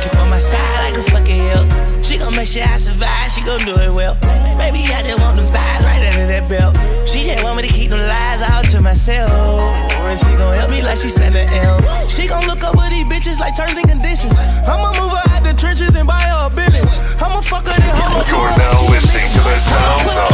[0.00, 1.68] Keep on my side like a fucking hell.
[2.00, 4.16] She gon' make sure I survive, she gon' do it well.
[4.56, 6.72] Baby, I just want them thighs right under that belt.
[7.04, 9.28] She just want me to keep them lies out to myself.
[9.28, 11.84] And she gon' help me like she sent the L's.
[12.08, 14.32] She gon' look over these bitches like terms and conditions.
[14.64, 16.88] I'ma move her out the trenches and buy her a billion.
[17.20, 20.32] I'ma fuck her then hold her to You're now listening to the sounds of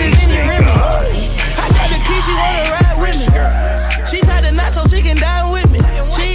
[0.00, 0.40] DJ.
[0.40, 3.28] I got the key, she wanna ride with me.
[4.08, 5.39] She tied the knot so she can die.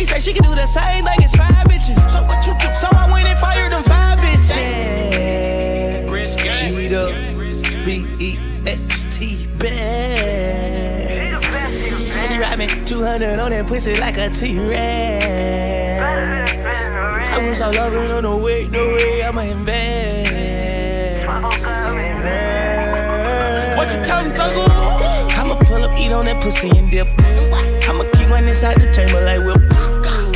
[0.05, 1.97] She say she can do the same thing as five bitches.
[2.11, 2.75] So what you do?
[2.75, 4.53] So I went and fired them five bitches.
[6.53, 7.09] She the
[7.83, 8.37] B E
[8.67, 10.27] X T best.
[12.27, 15.25] She ride me 200 on that pussy like a T-Rex.
[17.33, 20.31] I was all loving on the way, the way I'ma invest.
[23.75, 24.69] What you tell me, Thuggle?
[25.31, 27.07] I'ma pull up, eat on that pussy and dip.
[27.89, 29.84] I'ma keep one inside the chamber like whip.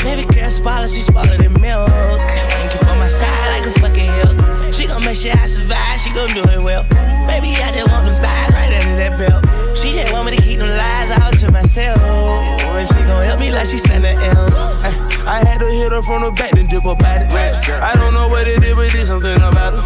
[0.04, 1.90] Baby girl, spoiler, she spoiler than milk.
[1.92, 4.72] And keep on my side like a fucking hell.
[4.72, 6.84] She gon' make sure I survive, she gon' do it well.
[7.28, 9.44] Baby, I just want them thighs right under that belt.
[9.76, 12.00] She just want me to keep them lies out to myself.
[12.00, 14.84] And she gon' help me like she sent the L's.
[15.28, 17.30] I had to hit her from the back, then dip up at it.
[17.70, 19.84] I don't know what it is, but there's something about it.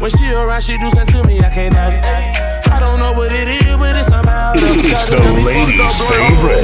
[0.00, 2.02] When she around, she do something to me, I can't doubt it.
[2.70, 4.52] I don't know what it is, but it's somehow.
[4.54, 6.62] It's the ladies' favorite.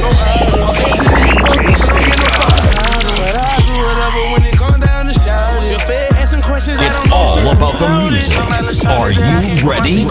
[3.22, 5.62] DJ Snake But I do whatever when it come down to shout.
[5.62, 8.86] If it asking questions, I It's all about the music.
[8.86, 10.06] Are you ready?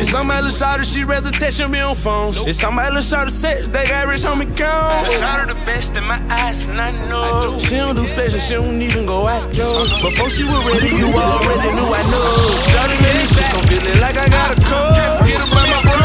[0.00, 2.46] If somebody look shot she rather text me on phones.
[2.46, 5.12] If somebody look shot set, they got rich on me count.
[5.12, 7.58] Shot her the best in my eyes, and I know.
[7.58, 9.92] She don't do fashion, she don't even go out yours.
[9.92, 10.10] Uh-huh.
[10.10, 12.56] Before she was ready, you already knew I know.
[12.70, 14.94] Shot me in sick, I'm feeling like I got a cold.
[14.94, 15.95] Can't forget about my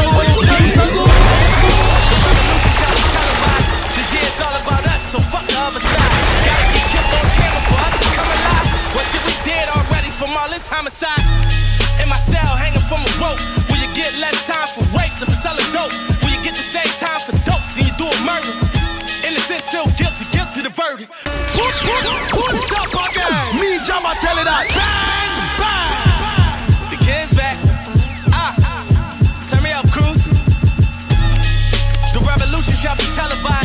[10.82, 11.22] homicide.
[12.02, 13.38] In my cell, hanging from a rope.
[13.70, 15.94] Will you get less time for rape than for selling dope?
[16.26, 18.50] Will you get the same time for dope than you do a murder?
[19.22, 21.14] Innocent till guilty, guilty the verdict.
[21.54, 22.02] Put, put,
[22.34, 23.62] put it up again.
[23.62, 24.66] Me, Jama, tell it out.
[24.74, 25.30] Bang,
[25.62, 26.90] bang.
[26.90, 27.56] The kid's back.
[28.34, 29.46] Ah, ah, ah.
[29.46, 30.18] turn me up, Cruz.
[32.10, 33.61] The revolution shall be televised.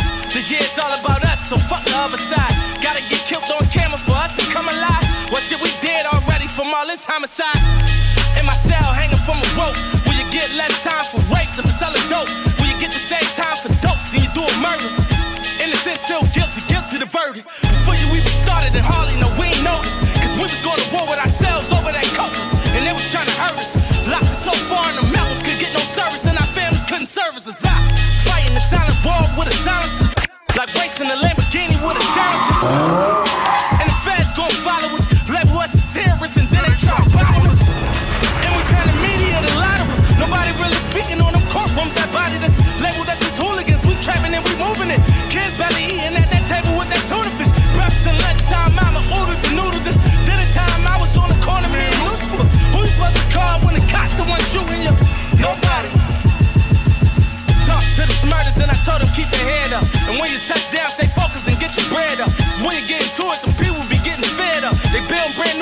[7.07, 7.63] homicide.
[8.35, 9.73] In my cell, hanging from a rope.
[10.05, 12.27] Will you get less time for rape than for selling dope?
[12.59, 14.91] Will you get the same time for dope than you do a murder?
[15.63, 17.47] Innocent till guilty, guilty the verdict.
[17.63, 19.97] Before you even started in Harley, no, we ain't noticed.
[20.19, 22.35] Cause we was going to war with ourselves over that coke.
[22.75, 23.73] And they was trying to hurt us.
[24.05, 26.27] Locked us so far in the mountains, could get no service.
[26.27, 27.63] And our families couldn't service us.
[27.63, 27.79] I
[28.27, 30.06] fighting the silent war with a silencer.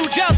[0.05, 0.34] you just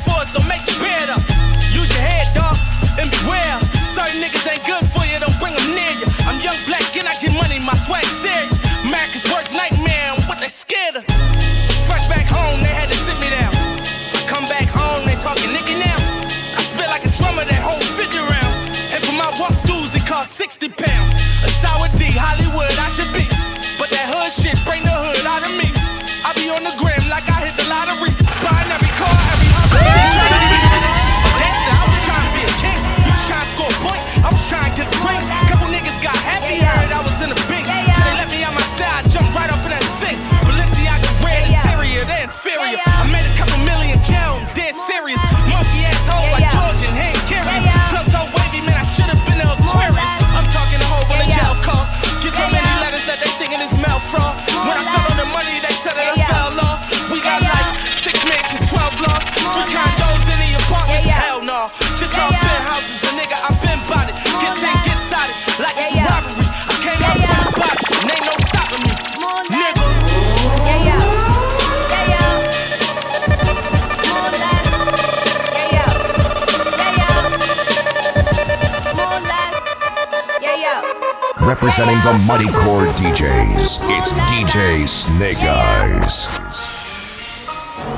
[81.78, 86.26] representing the Mighty Core DJs, it's DJ Snake Eyes.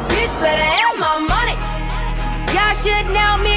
[0.10, 1.56] Bitch better have my money.
[2.54, 3.49] Y'all should know me.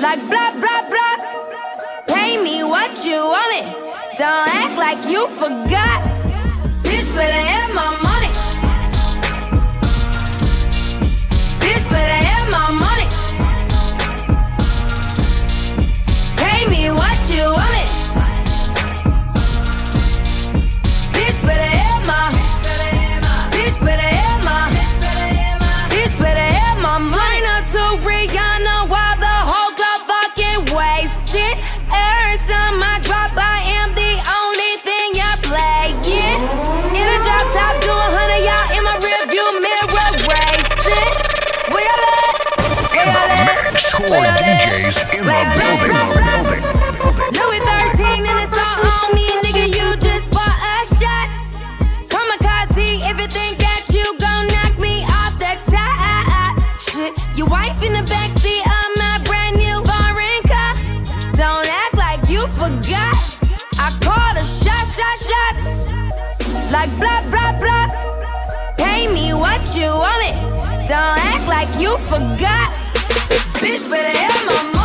[0.00, 1.16] like blah blah blah.
[2.06, 3.62] Pay me what you want me.
[4.18, 6.00] Don't act like you forgot.
[6.82, 8.09] Bitch, better have my money.
[69.76, 70.34] you want it.
[70.88, 72.72] Don't act like you forgot.
[73.60, 74.79] Bitch, better have my money.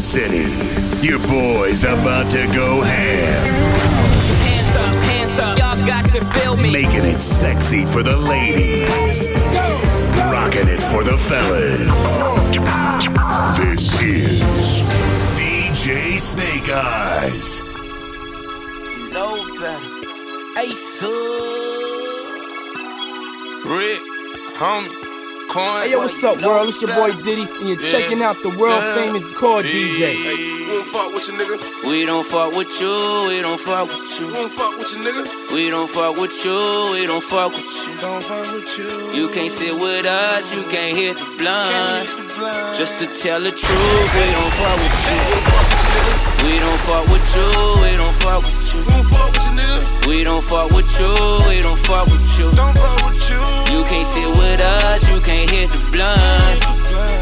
[0.00, 0.48] listening.
[1.04, 3.54] Your boy's about to go ham.
[4.46, 6.72] Hands up, hands up, y'all got to feel me.
[6.72, 9.28] Making it sexy for the ladies.
[10.32, 12.16] Rocking it for the fellas.
[13.58, 14.40] This is
[15.36, 17.60] DJ Snake Eyes.
[19.12, 19.84] No better.
[20.60, 21.02] Ace.
[23.66, 24.00] Rick,
[24.56, 25.09] homie
[25.50, 25.82] coin.
[25.82, 26.68] Hey yo, what's up, world?
[26.68, 27.90] It's your boy Diddy, and you're Yeah.
[27.92, 28.94] checking out the world Yeah.
[28.94, 30.14] famous core DJ.
[30.16, 31.56] We don't fuck with you, nigga.
[31.90, 32.94] We don't fuck with you,
[33.28, 34.26] we don't fuck with you.
[34.28, 35.24] We don't fuck with you, nigga.
[35.52, 36.58] We don't fuck with you,
[36.92, 37.92] we don't fuck with you.
[38.00, 38.90] Don't fuck with you.
[39.18, 42.08] You can't sit with us, you can't hit the blunt.
[42.78, 45.79] Just to tell the truth, we don't fuck with you.
[46.44, 47.48] We don't fuck with you,
[47.82, 48.80] we don't fuck with you.
[48.80, 50.06] We don't fuck with you, nigga.
[50.08, 51.12] We don't fuck with you,
[51.48, 52.50] we don't fuck with you.
[52.52, 53.40] Don't fuck with you.
[53.72, 56.80] You can't sit with us, you can't hit the blunt.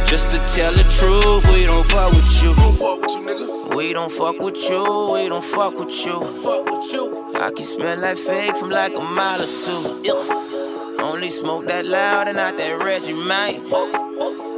[0.08, 2.54] Just to tell the truth, we don't fuck with you.
[2.54, 3.76] Don't fuck with you, nigga.
[3.76, 6.24] We don't fuck with you, we don't fuck with you.
[6.42, 7.32] Fuck with you.
[7.34, 10.98] I can smell like fake from like a mile or two.
[11.00, 13.62] Only smoke that loud and not that Reggie man.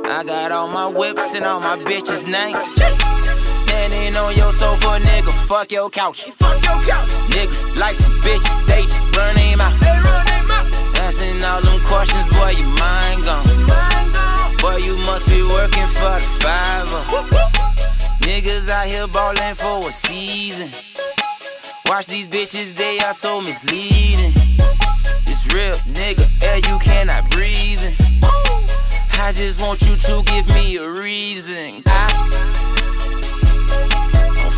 [0.07, 3.20] I got all my whips and all my bitches' names.
[3.71, 6.25] Standing on your sofa, nigga, fuck your couch.
[6.25, 7.09] Fuck your couch.
[7.31, 9.79] Niggas like some bitches, they just run them out.
[9.79, 10.67] They run them out.
[11.07, 13.47] Asking all them questions, boy, your mind gone.
[14.59, 16.89] Boy, you must be working for the five.
[18.27, 20.69] Niggas out here ballin' for a season.
[21.87, 24.33] Watch these bitches, they are so misleading.
[25.31, 27.95] It's real, nigga, air you cannot breathe in.
[29.23, 31.85] I just want you to give me a reason.
[31.87, 32.60] I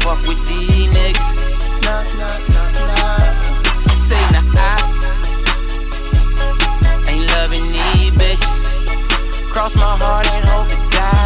[0.03, 1.31] fuck with these niggas.
[1.87, 3.23] Nah, nah, nah, nah.
[3.87, 4.43] I say nah,
[7.07, 8.59] I ain't loving these bitches.
[9.55, 11.23] Cross my heart and hope to die.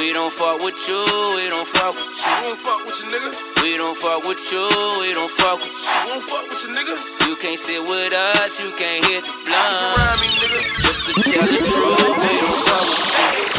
[0.00, 1.00] We don't fuck with you,
[1.36, 2.32] we don't fuck with you.
[2.40, 3.30] We don't fuck with you, nigga.
[3.62, 4.64] We don't fuck with you,
[5.00, 5.92] we don't fuck with you.
[6.00, 6.96] We don't fuck with you, nigga.
[7.28, 9.76] You can't sit with us, you can't hit the blunt.
[9.92, 10.60] Around me, nigga.
[10.88, 13.49] Just to tell the truth, we don't fuck with you.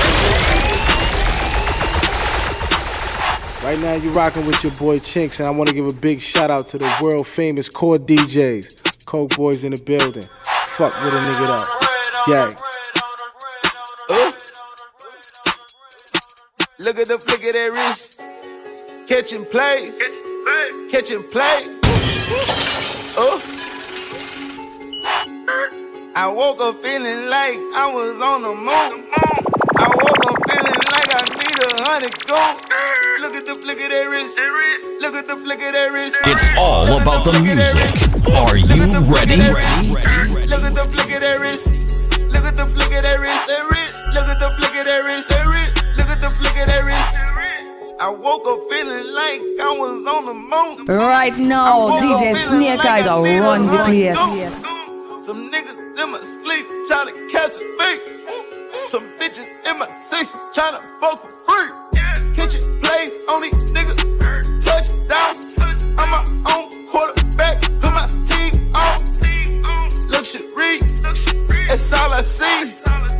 [3.63, 6.19] Right now, you're rocking with your boy Chinx, and I want to give a big
[6.19, 9.05] shout out to the world famous core DJs.
[9.05, 10.23] Coke Boys in the building.
[10.65, 11.67] Fuck with a nigga up.
[12.25, 12.55] Gang.
[16.79, 18.19] Look at the flick of that wrist.
[19.07, 19.91] Catch and play.
[20.91, 21.67] Catch and play.
[23.15, 23.39] Oh.
[26.15, 29.05] I woke up feeling like I was on the moon.
[29.77, 32.61] I woke up feeling like I need a hundred gold.
[33.21, 34.37] Look at the flick of that wrist.
[35.01, 36.17] Look at the flick of that wrist.
[36.25, 37.89] It's all about the music.
[38.29, 39.41] Are you ready?
[39.41, 40.45] Ready?
[40.45, 41.97] Look at the flick of that wrist.
[42.29, 43.49] Look at the flick of that wrist.
[44.13, 45.33] Look at the flick of that wrist.
[45.97, 47.17] Look at the flick of that wrist.
[47.99, 50.85] I woke up feeling like I was on the moon.
[50.85, 54.17] Right now, DJ Snake Eyes are run the place.
[55.25, 58.20] Some niggas in my sleep trying to catch a beat.
[58.85, 61.71] Some bitches in my six trying to fuck for free.
[62.35, 64.01] Kitchen play on these niggas.
[64.63, 65.97] Touchdown.
[65.97, 66.23] I'm my
[66.53, 67.61] own quarterback.
[67.79, 68.99] Put my team on.
[70.09, 70.79] Luxury.
[71.67, 72.71] That's all I see.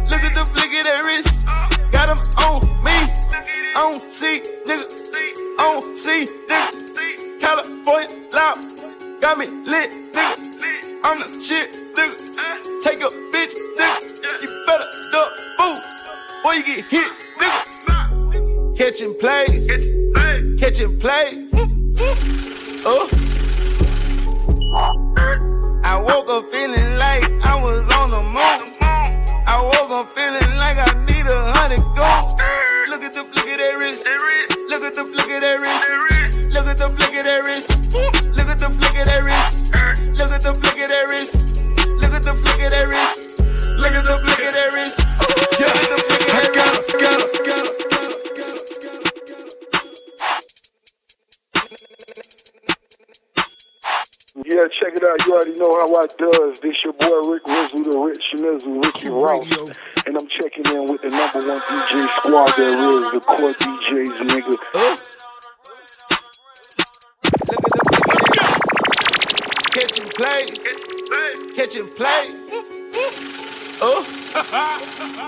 [0.09, 1.47] Look at the flick of that wrist.
[1.91, 2.97] Got 'em on me.
[3.77, 5.59] On C, nigga.
[5.59, 7.39] On C, nigga.
[7.39, 9.21] California loud.
[9.21, 10.90] Got me lit, nigga.
[11.03, 12.15] I'm the shit, nigga.
[12.83, 14.41] Take a bitch, nigga.
[14.41, 15.77] You better duck, fool.
[16.45, 18.77] Or you get hit, nigga.
[18.77, 19.45] Catch and play.
[20.57, 21.47] Catch and play.
[22.85, 23.09] Oh.
[24.75, 25.47] Uh.
[25.83, 28.59] I woke up feeling like I was on the moon.
[29.47, 32.40] I woke up feeling like I need a hundred gold
[33.21, 34.07] the flick of their wrist.
[34.69, 36.39] Look at the flick of their wrist.
[36.53, 37.93] Look at the flick of their wrist.
[37.93, 39.73] Look at the flick of their wrist.
[40.17, 41.63] Look at the flick of their wrist.
[42.01, 43.39] Look at the flick of their wrist.
[43.77, 44.99] Look at the flick of their wrist.
[45.59, 47.90] Look at the flick of their wrist.
[54.33, 55.27] Yeah, check it out.
[55.27, 56.61] You already know how I does.
[56.61, 59.75] This your boy Rick Rizzle, the Rich Schmizzle, Ricky Rouse.
[60.07, 64.23] And I'm checking in with the number one DJ squad there is, the core DJs,
[64.31, 64.55] nigga.
[69.75, 70.47] Catch and play.
[71.51, 72.31] Catch and play.
[73.83, 74.07] Oh.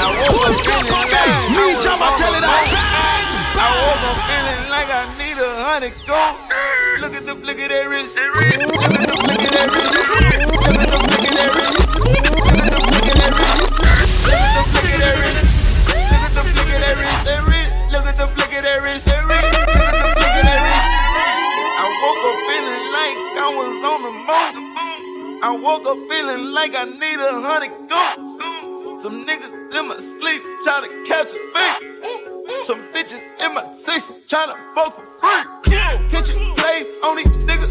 [0.00, 1.16] I woke up feeling like
[1.56, 2.68] Me, Jabba, tell it out.
[3.56, 6.47] I woke up feeling like I need a hundred gold.
[6.98, 8.18] Look at the flick of that wrist.
[8.18, 9.94] Look at the flick of that wrist.
[9.94, 11.78] Look at the flick of that wrist.
[11.94, 13.54] Look at the flick of that wrist.
[14.26, 15.46] Look at the flick of that wrist.
[15.86, 17.30] Look at the flick of that wrist.
[17.94, 19.06] Look at the flick of that wrist.
[19.06, 19.46] Look at
[19.94, 20.90] the flick of that wrist.
[21.78, 25.38] I woke up feeling like I was on the moon.
[25.38, 29.06] I woke up feeling like I need a hundred goons.
[29.06, 31.97] Some niggas in my sleep tryna catch a beat.
[32.60, 35.70] Some bitches in my six tryna fuck for free.
[36.10, 37.70] Kitchen play on these niggas.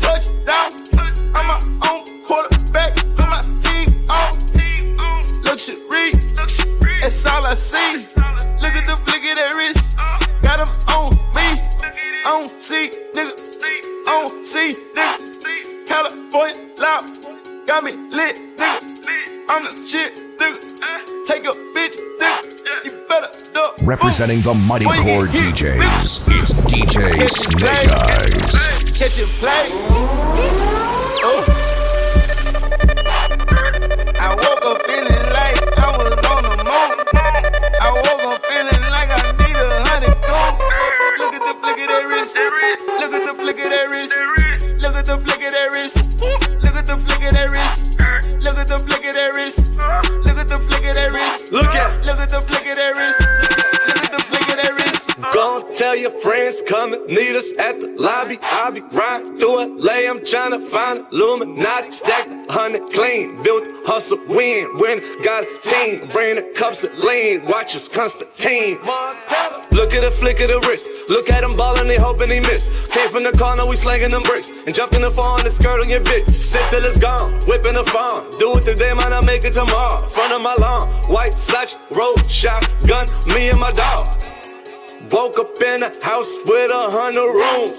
[0.00, 0.70] Touchdown.
[1.34, 1.58] I'm my
[1.90, 2.96] own quarterback.
[3.16, 4.32] Put my team on.
[5.44, 6.12] Luxury.
[7.00, 7.94] That's all I see.
[8.62, 9.98] Look at the flick of that wrist.
[10.42, 11.48] Got them on me.
[12.24, 13.34] On C, nigga.
[13.60, 15.18] See, on C, nigga.
[15.42, 17.66] See California loud.
[17.66, 18.91] Got me lit, nigga.
[19.48, 21.26] I'm the shit, nigga.
[21.26, 22.84] Take a bitch, nigga.
[22.84, 23.76] You better duck.
[23.82, 25.26] Representing the Mighty Core.
[25.26, 27.70] DJs, it's DJ Catch Snake.
[27.92, 28.98] Eyes.
[28.98, 29.68] Catch and play.
[31.24, 31.61] Oh.
[41.72, 42.36] Flick of that wrist.
[43.00, 44.12] Look at the flick of that wrist.
[44.82, 46.20] Look at the flick of that wrist.
[46.20, 47.98] Look at the flick of that wrist.
[48.44, 49.80] Look at the flick of that wrist.
[50.26, 51.52] Look at the flick of that wrist.
[51.52, 53.20] Look at- Look at the flick of that wrist.
[53.88, 54.71] Look at the flick of that wrist.
[55.20, 58.38] Go tell your friends come and meet us at the lobby.
[58.42, 60.08] I'll be riding through LA.
[60.08, 61.90] I'm trying to find Illuminati.
[61.90, 63.42] Stacked a hundred clean.
[63.42, 64.68] Built hustle win.
[64.78, 65.02] Win.
[65.22, 66.08] Got a team.
[66.08, 67.44] Bring the cups of lean.
[67.44, 68.78] Watch us Constantine.
[69.72, 70.90] Look at the flick of the wrist.
[71.08, 72.70] Look at him ballin', they hoping he miss.
[72.90, 74.50] Came from the corner, we slanging them bricks.
[74.50, 76.28] And jumped in the phone, the skirt on your bitch.
[76.30, 77.32] Sit till it's gone.
[77.46, 78.30] Whipping the phone.
[78.38, 80.06] Do it today, man, I'll make it tomorrow.
[80.08, 80.88] Front of my lawn.
[81.08, 83.06] White Satch, road shotgun.
[83.34, 84.31] Me and my dog.
[85.12, 87.78] Woke up in a house with a hundred rooms.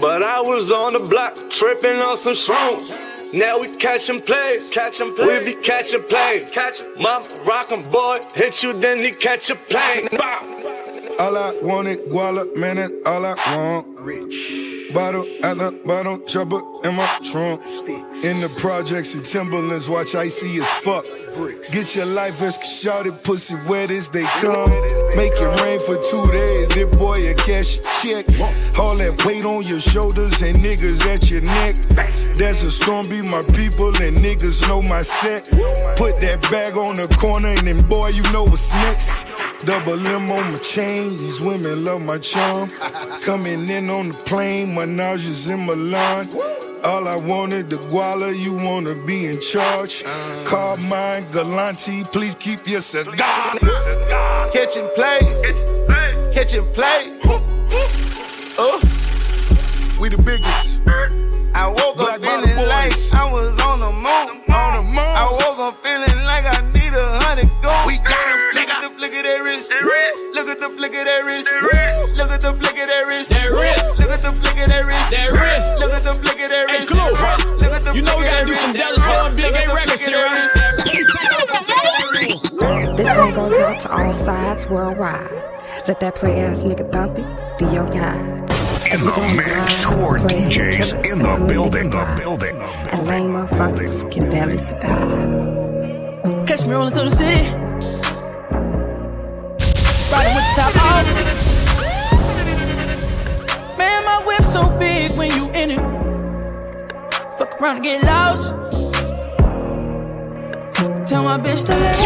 [0.00, 3.32] But I was on the block tripping on some shrooms.
[3.34, 5.44] Now we catching plays, catching plays.
[5.44, 6.88] We be catching plays, catching.
[7.00, 10.06] Mama rockin' boy, hit you then he catch a plane.
[10.16, 11.16] Bow.
[11.18, 13.98] All I want is guala, man, that's all I want.
[13.98, 14.92] Rich.
[14.94, 17.64] Bottle at the bottom, trouble in my trunk.
[18.22, 21.04] In the projects and Timberlands, watch icy as fuck.
[21.72, 25.01] Get your life vest, shouted pussy wet as they come.
[25.16, 28.24] Make it rain for two days, this boy a cash check.
[28.78, 31.76] All that weight on your shoulders and niggas at your neck.
[32.34, 35.44] There's a storm, be my people, and niggas know my set.
[35.96, 39.26] Put that bag on the corner, and then boy, you know what's next.
[39.66, 42.68] Double M on my chain, these women love my charm.
[43.20, 46.26] Coming in on the plane, Menage is in Milan.
[46.84, 50.02] All I wanted, the guala, you wanna be in charge.
[50.44, 53.54] Call mine Galante, please keep your cigar.
[54.52, 56.30] Catch and play.
[56.32, 57.18] Catch and play.
[58.58, 58.78] Oh.
[60.00, 60.78] We the biggest.
[61.54, 64.42] I woke Black up feeling like I was on the moon.
[64.50, 64.98] On the moon.
[64.98, 67.86] I woke up feeling like I need a hundred goons.
[67.86, 69.72] We got 'em, Look at the flick of that wrist.
[70.34, 71.50] Look at the flick of that wrist.
[72.16, 73.30] Look at the flick of that wrist.
[73.30, 73.98] That wrist.
[73.98, 75.10] Look at the flick of that wrist.
[75.10, 75.68] That wrist.
[75.82, 76.92] Look at the flick of that wrist.
[76.92, 78.72] At the You know we gotta do some.
[78.72, 81.91] Dallas Boy Big A records here, wrist.
[82.22, 85.28] This one goes out to all sides worldwide.
[85.88, 87.24] Let that play ass nigga Thumpy
[87.58, 88.20] be your guide.
[88.92, 94.30] In the mix, core DJs in the building, the building, the And lame motherfuckers can
[94.30, 96.46] barely survive.
[96.46, 97.48] Catch me rolling through the city.
[100.12, 101.06] Riding with the top off.
[103.78, 105.80] Man, my whip so big when you in it.
[107.36, 108.61] Fuck around and get lost.
[110.82, 111.96] Tell my bitch to let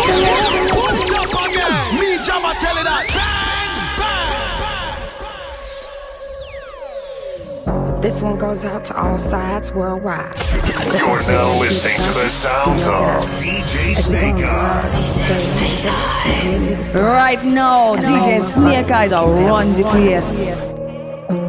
[1.99, 3.07] Me, Jama, tell it that.
[8.03, 10.37] This one goes out to all sides worldwide.
[10.93, 15.25] You're now listening to the sounds of DJ Snake Eyes.
[16.95, 20.51] Right now, DJ Snake Eyes are run the place.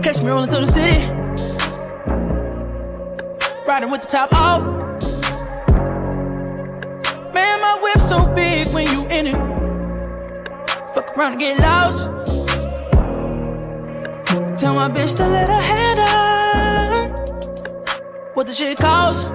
[0.02, 1.06] Catch me rolling through the city.
[3.68, 4.77] Riding with the top off.
[7.38, 9.38] Man, my whip so big when you in it.
[10.96, 12.06] Fuck around and get lost.
[14.60, 17.12] Tell my bitch to let her head on.
[18.34, 19.28] What the shit cost?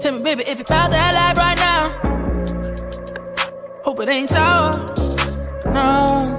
[0.00, 1.82] Tell me, baby, if you found that life right now.
[3.82, 4.70] Hope it ain't sour.
[5.78, 6.36] No.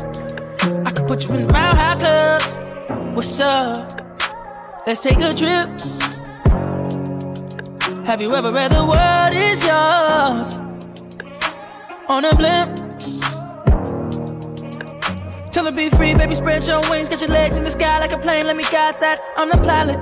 [0.86, 3.13] I could put you in the Roundhouse Club.
[3.13, 4.88] What's up?
[4.88, 6.07] Let's take a trip.
[8.08, 10.55] Have you ever read the world is yours?
[12.08, 12.78] On a blimp.
[15.51, 18.14] Tell her be free, baby, spread your wings, get your legs in the sky like
[18.14, 18.47] a plane.
[18.47, 19.20] Let me guide that.
[19.36, 19.99] I'm the pilot.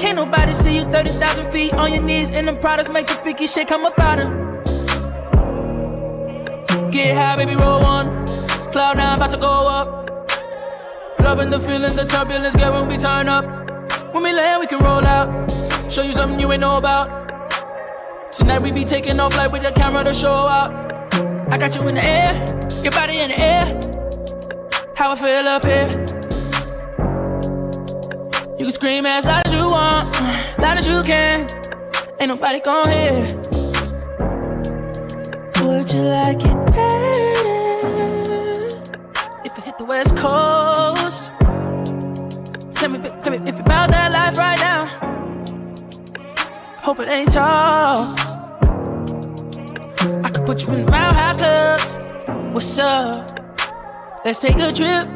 [0.00, 3.46] Can't nobody see you 30,000 feet on your knees, and them products make the freaky
[3.46, 4.28] shit come up out her.
[6.90, 8.26] Get high, baby, roll one.
[8.72, 10.10] Cloud nine about to go up.
[11.20, 13.59] Loving the feeling, the turbulence, get when we turn up.
[14.12, 15.50] When we land, we can roll out.
[15.88, 17.28] Show you something you ain't know about.
[18.32, 20.92] Tonight we be taking off like with the camera to show out.
[21.52, 22.32] I got you in the air,
[22.82, 23.80] your body in the air.
[24.96, 25.88] How I feel up here.
[28.58, 30.08] You can scream as loud as you want,
[30.58, 31.48] loud as you can.
[32.18, 33.26] Ain't nobody gon' hear.
[35.62, 37.20] Would you like it better
[39.44, 40.99] if you hit the West Coast?
[42.80, 44.86] Tell me, tell me if you about that life right now.
[46.78, 48.14] Hope it ain't tall.
[50.24, 52.54] I could put you in the Mile High Club.
[52.54, 53.38] What's up?
[54.24, 55.06] Let's take a trip.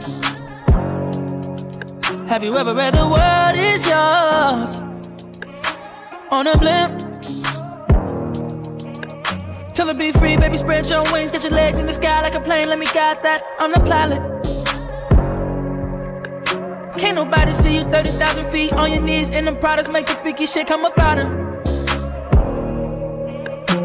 [2.29, 4.81] Have you ever read the world is yours
[6.31, 6.99] on a blimp?
[9.73, 12.35] Tell her be free, baby, spread your wings, get your legs in the sky like
[12.35, 12.69] a plane.
[12.69, 13.43] Let me guide that.
[13.59, 14.44] I'm the pilot.
[16.97, 20.47] Can't nobody see you 30,000 feet on your knees in the products, make the freaky
[20.47, 21.27] shit come up out of.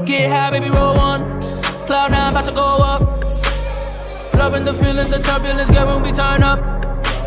[0.06, 1.42] Get high, baby, roll one.
[1.88, 3.02] Cloud nine, about to go up.
[4.36, 6.60] Loving the feeling, the turbulence, girl, when we turn up.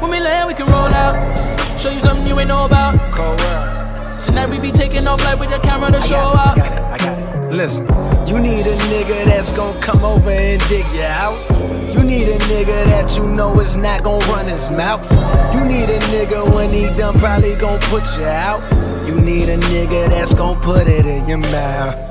[0.00, 1.80] When we land, we can roll out.
[1.80, 2.96] Show you something you ain't know about.
[3.10, 4.20] Cold world.
[4.20, 6.56] Tonight we be taking off like with the camera to show I out.
[6.56, 7.21] got it, I got it.
[7.52, 7.86] Listen,
[8.26, 11.38] you need a nigga that's gon' come over and dig you out.
[11.92, 15.02] You need a nigga that you know is not gon' run his mouth.
[15.52, 18.62] You need a nigga when he done probably gon' put you out.
[19.06, 22.08] You need a nigga that's gon' put it in your mouth.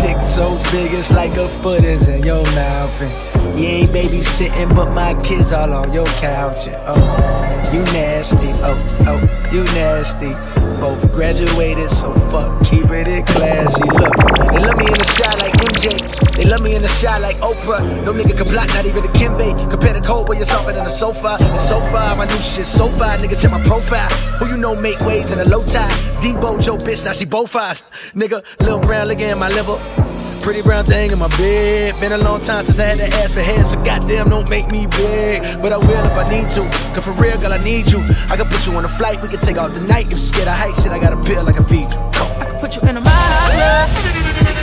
[0.00, 3.02] Dick so big it's like a foot is in your mouth.
[3.02, 6.68] And you ain't babysitting, but my kids all on your couch.
[6.86, 8.52] Oh, you nasty.
[8.62, 10.53] Oh, oh, you nasty.
[10.80, 13.84] Both graduated, so fuck, keep it in classy.
[13.84, 14.16] Look,
[14.52, 16.36] they love me in the shot like MJ.
[16.36, 17.80] They love me in the shot like Oprah.
[18.04, 19.58] No nigga can block, not even a Kimbe.
[19.70, 21.36] Compare the cold where you're softer than a sofa.
[21.40, 23.16] And so far, my new shit so far.
[23.16, 24.10] Nigga, check my profile.
[24.38, 25.90] Who you know make waves in a low tide?
[26.20, 27.82] Debo, Joe, bitch, now she both eyes.
[28.14, 30.03] Nigga, Lil Brown, look in my liver.
[30.44, 31.98] Pretty brown thing in my bed.
[32.00, 34.70] Been a long time since I had to ask for head, so goddamn don't make
[34.70, 35.40] me big.
[35.62, 36.60] But I will if I need to.
[36.92, 38.00] Cause for real, girl, I need you.
[38.28, 40.04] I can put you on a flight, we can take off the night.
[40.04, 41.98] If you're scared of height, shit, I got a pill like can feed you.
[41.98, 43.88] I can put you in a Mile Club.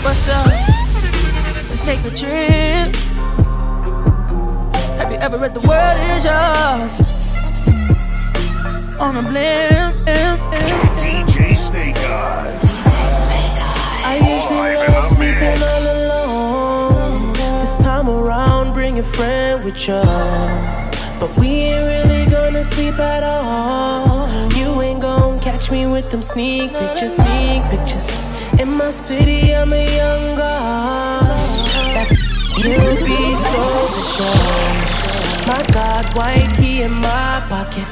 [0.06, 0.46] What's up?
[1.68, 2.96] Let's take a trip.
[5.00, 7.02] Have you ever read The World Is Yours?
[9.02, 9.96] On a blimp.
[11.02, 12.61] DJ Snake Eyes.
[15.42, 15.74] I usually Live in love the sleeping mix.
[15.74, 17.34] all alone.
[17.62, 20.02] This time around, bring a friend with you.
[21.20, 24.30] But we ain't really gonna sleep at all.
[24.58, 28.08] You ain't gonna catch me with them sneak pictures, sneak pictures.
[28.60, 31.38] In my city, I'm a young girl.
[32.58, 33.62] You'll be so
[33.94, 35.48] vicious.
[35.48, 37.88] My God, white he in my pocket.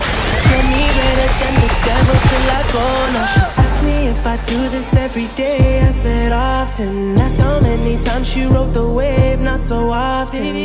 [0.50, 2.86] Get me better than the devil till I go.
[3.22, 5.82] Asked me if I do this every day.
[5.90, 7.18] I said often.
[7.18, 9.40] Ask how many times she rode the wave.
[9.50, 10.56] Not so often.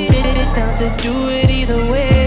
[0.41, 2.19] It's down to do it either way.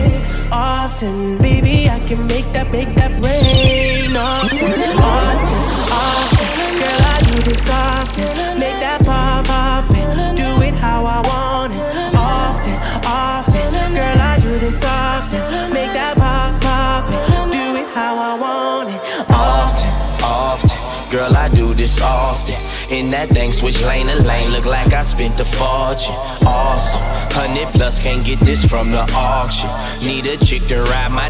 [0.51, 4.11] Often, baby, I can make that, make that rain.
[4.15, 4.81] Often,
[5.15, 5.61] often,
[6.05, 6.47] often.
[6.81, 8.59] Girl, I do this often.
[8.63, 8.96] Make that
[21.09, 22.55] Girl, I do this often.
[22.91, 26.13] In that thing, switch lane to lane, look like I spent a fortune.
[26.45, 26.99] Awesome,
[27.31, 29.69] hundred plus, can't get this from the auction.
[30.05, 31.29] Need a chick to ride my,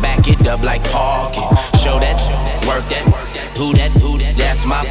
[0.00, 1.42] back it up like parking.
[1.78, 2.16] Show that,
[2.66, 3.04] work that,
[3.54, 4.82] who that, who that, that's my,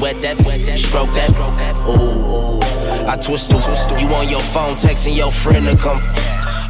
[0.00, 1.30] wet that, wet that, stroke that.
[1.86, 2.58] Ooh,
[3.08, 3.58] I twist the,
[4.00, 6.00] you on your phone, texting your friend to come.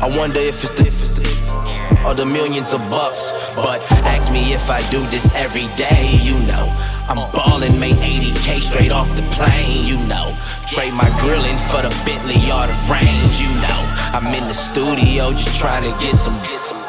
[0.02, 3.32] I wonder if it's the, or the millions of bucks.
[3.56, 6.93] But ask me if I do this every day, you know.
[7.08, 10.36] I'm ballin', made 80k straight off the plane, you know.
[10.66, 13.80] Trade my grillin' for the Bentley or the range, you know.
[14.14, 16.34] I'm in the studio just trying to get some,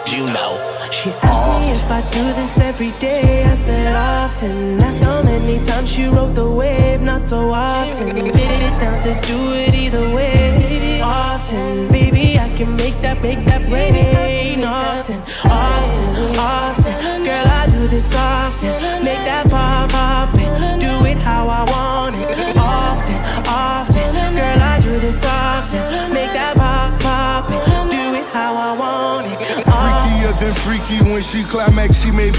[0.07, 0.76] you know.
[0.91, 3.43] She asked me if I do this every day.
[3.43, 4.80] I said often.
[4.80, 7.01] Asked how many times she wrote the wave.
[7.01, 8.16] Not so often.
[8.16, 11.01] It's down to do it either way.
[11.01, 14.63] Often, baby, I can make that, make that rain.
[14.63, 15.20] Often,
[15.51, 17.26] often, often.
[17.26, 19.03] Girl, I do this often.
[19.03, 22.57] Make that pop, pop, and do it how I want it.
[22.57, 24.36] Often, often.
[24.36, 26.13] Girl, I do this often.
[26.13, 29.38] Make that pop, pop, and do it how I want it.
[29.65, 32.31] Freakier than freaky when she climax, she may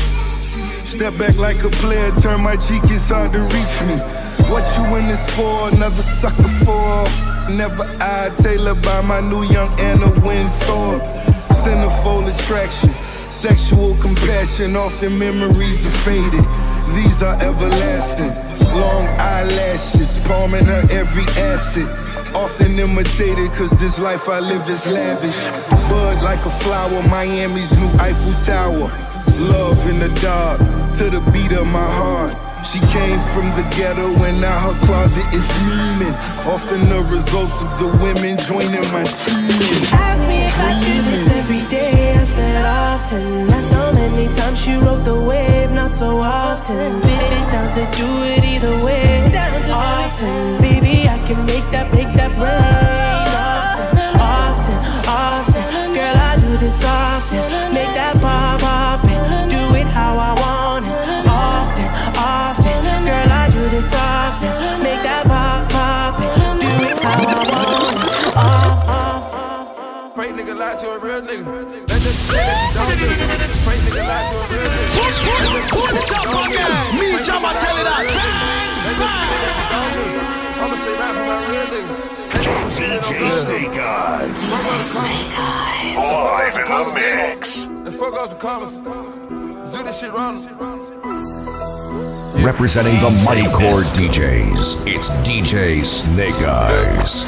[0.84, 3.96] step back like a player, turn my cheek, it's hard to reach me.
[4.50, 5.68] What you in this for?
[5.70, 7.06] Another sucker for?
[7.50, 11.02] Never I Taylor by my new young Anna Winthorpe.
[11.54, 12.90] Centerfold attraction.
[13.36, 16.44] Sexual compassion, often memories are faded.
[16.96, 18.32] These are everlasting.
[18.72, 21.84] Long eyelashes, palming her every acid.
[22.34, 25.48] Often imitated, cause this life I live is lavish.
[25.90, 28.88] Bud like a flower, Miami's new Eiffel Tower.
[29.38, 30.58] Love in the dark,
[30.98, 32.34] to the beat of my heart.
[32.64, 36.16] She came from the ghetto and now her closet is memeing.
[36.46, 39.46] Often the results of the women joining my team.
[39.94, 42.16] Ask me if I do this every day.
[42.16, 43.46] I said often.
[43.46, 47.00] That's how many times she rode the wave, not so often.
[47.02, 49.30] Bitch, down to do it either way.
[49.70, 53.26] Often, baby, I can make that, make that rain.
[53.36, 55.94] Often, often, often.
[55.94, 57.74] Girl, I do this often.
[57.74, 57.85] Make
[70.76, 71.44] lie to a real nigga.
[71.86, 73.16] That just say that you don't do it.
[73.64, 74.92] Fake nigga lie to a real nigga.
[74.92, 77.00] That just say that you don't do it.
[77.00, 78.04] Me, Fake tell it lie to a that.
[78.04, 78.20] real
[78.84, 78.84] nigga.
[78.84, 80.20] That just say that you don't do it.
[80.60, 81.96] I'ma stay right for my real nigga.
[82.28, 83.32] That just some shit that don't DJ.
[83.32, 84.36] Snake Eyes.
[84.92, 85.96] Snake Eyes.
[85.96, 87.72] Live in the mix.
[87.84, 88.76] Let's fuck off some comments.
[89.72, 90.36] Do this shit wrong.
[92.44, 97.24] Representing the Mighty Core DJs, it's DJ Snake Eyes.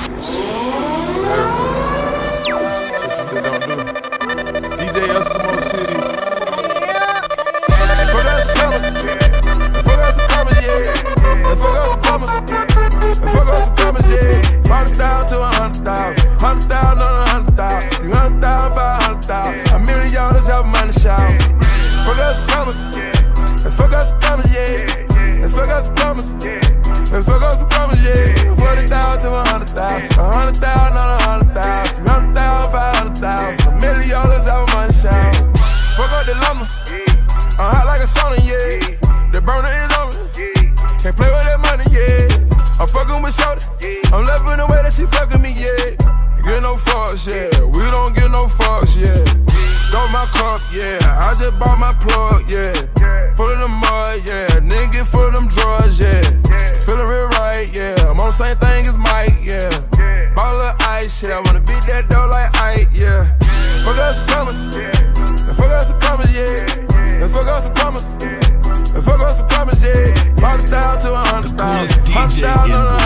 [12.26, 13.18] Some comments.
[13.20, 14.42] Fuck out some comments, yeah.
[14.66, 16.40] Hundred thousand to a hundred thousand.
[16.40, 17.90] Hundred thousand on a hundred thousand.
[17.92, 19.54] Three hundred thousand, five hundred thousand.
[19.70, 21.30] A million dollars have money shout.
[22.04, 22.80] Fuck out some comments.
[23.64, 25.38] Let's fuck out some comments, yeah.
[25.40, 26.17] Let's fuck out some comments.
[51.58, 52.72] Bought my plug, yeah.
[53.34, 54.48] Full of the mud, yeah.
[54.62, 56.22] Nigga full of them drugs, yeah.
[56.86, 57.94] Feeling real right, yeah.
[58.08, 59.70] I'm on the same thing as Mike, yeah.
[60.34, 61.38] Ball of ice, yeah.
[61.38, 63.36] I wanna beat that dough like Ike, yeah.
[63.84, 66.88] Fuck us some commas, fuck us some commas, yeah.
[67.28, 68.04] Fuck out some commas.
[68.94, 70.14] Let's fuck out some commas, yeah.
[70.40, 72.08] Hundred thousand to a hundred thousand.
[72.08, 72.97] Hundred thousand on a hundred thousand.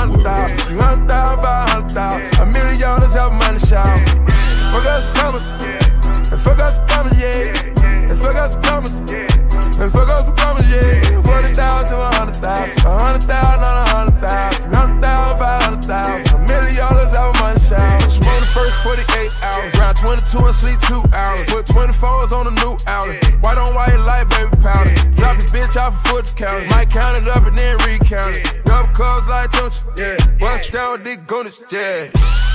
[9.92, 11.20] Fuck out some commas, yeah.
[11.20, 12.72] Forty thousand to a hundred thousand.
[12.82, 14.64] A hundred thousand on a hundred thousand.
[14.64, 16.32] Three hundred thousand, five hundred thousand.
[16.32, 18.10] A million dollars have money shout.
[18.10, 19.70] Smoke the first 48 hours.
[19.78, 21.44] Round 22 and sleep two hours.
[21.52, 23.20] Put 24s on a new outlet.
[23.44, 24.96] White on white light, baby powder.
[25.14, 26.66] Drop his bitch off a foot count.
[26.72, 28.61] Might count it up and then recount it.
[28.92, 30.16] Double cubs like Tunch, yeah.
[30.38, 32.10] Bust down with Dick Goonish, yeah.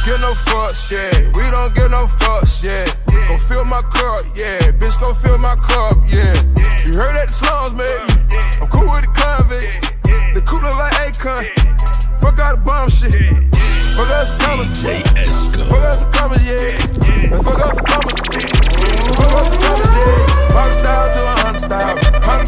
[0.06, 1.10] Get no fucks, yeah.
[1.36, 2.86] We don't get no fucks, yeah.
[3.28, 4.60] Go fill my cup, yeah.
[4.78, 6.34] Bitch, go fill my cup, yeah.
[6.86, 8.08] You heard that the slums, man.
[8.62, 9.80] I'm cool with the convicts.
[10.34, 11.46] The cooler like Akon.
[12.22, 13.12] Fuck out the bomb shit.
[13.96, 14.86] Fuck out some commas.
[15.68, 17.34] Fuck out some commas, yeah.
[17.34, 18.14] And fuck out some commas.
[19.16, 20.38] Fuck out some commas, yeah.
[20.54, 22.24] Hundred thousand to a hundred thousand.
[22.24, 22.48] Hundred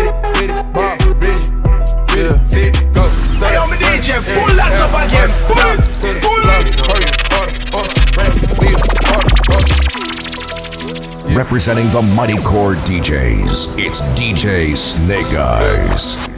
[0.00, 1.44] slit it, fit it, fit bomb, rich.
[2.08, 3.02] Get it, sit, go.
[3.44, 5.30] Hey, yo, me DJ, pull that up again.
[5.46, 6.40] Pull it, pull
[11.36, 16.29] Representing the Mighty Core DJs, it's DJ Snake Eyes.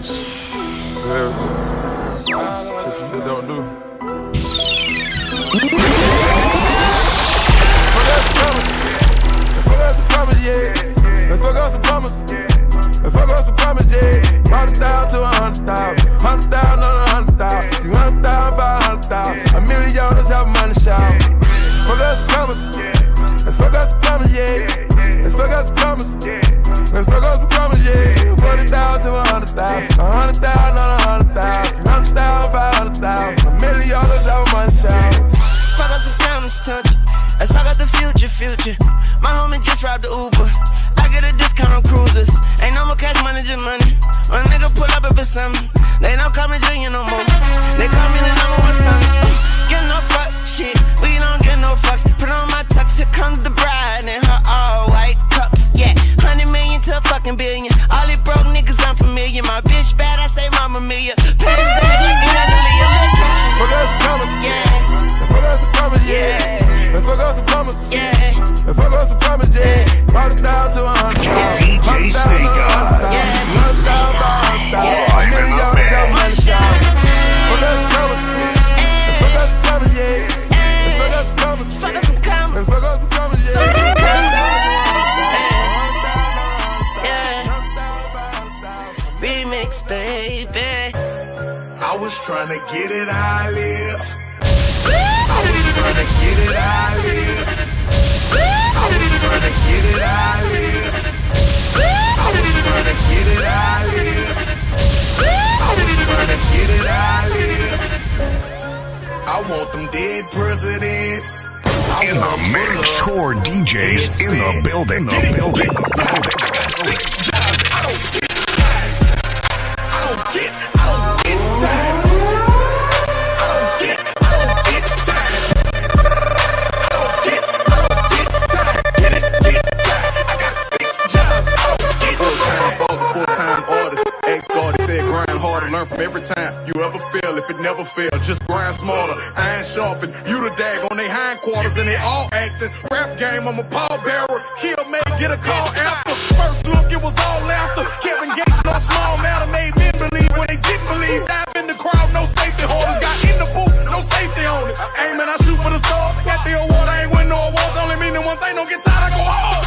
[135.73, 137.33] Learn from every time you ever fail.
[137.41, 139.16] If it never fail, just grind smarter.
[139.16, 142.68] Iron sharpen, you the dag on they hindquarters and they all acting.
[142.93, 144.39] Rap game, I'm a pallbearer.
[144.61, 146.14] Kill may get a call after.
[146.37, 147.89] First look, it was all laughter.
[148.05, 151.25] Kevin Gates, no small matter, made men believe when they didn't believe.
[151.25, 153.01] Dive in the crowd, no safety holders.
[153.01, 154.77] Got in the booth, no safety on it.
[155.09, 156.20] Aiming, I shoot for the stars.
[156.29, 157.75] Got the award, I ain't win no awards.
[157.81, 159.64] Only meaning one thing, don't get tired, I go hard.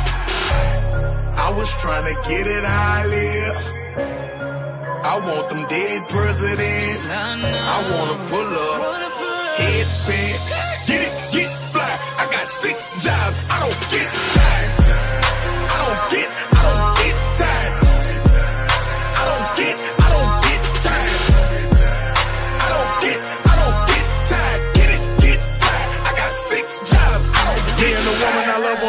[1.33, 4.34] I was trying to get it I live.
[5.07, 7.05] I want them dead presidents.
[7.11, 9.13] I wanna pull up,
[9.61, 10.33] head spin,
[10.87, 11.93] get it, get fly.
[12.17, 13.47] I got six jobs.
[13.51, 14.44] I don't get time.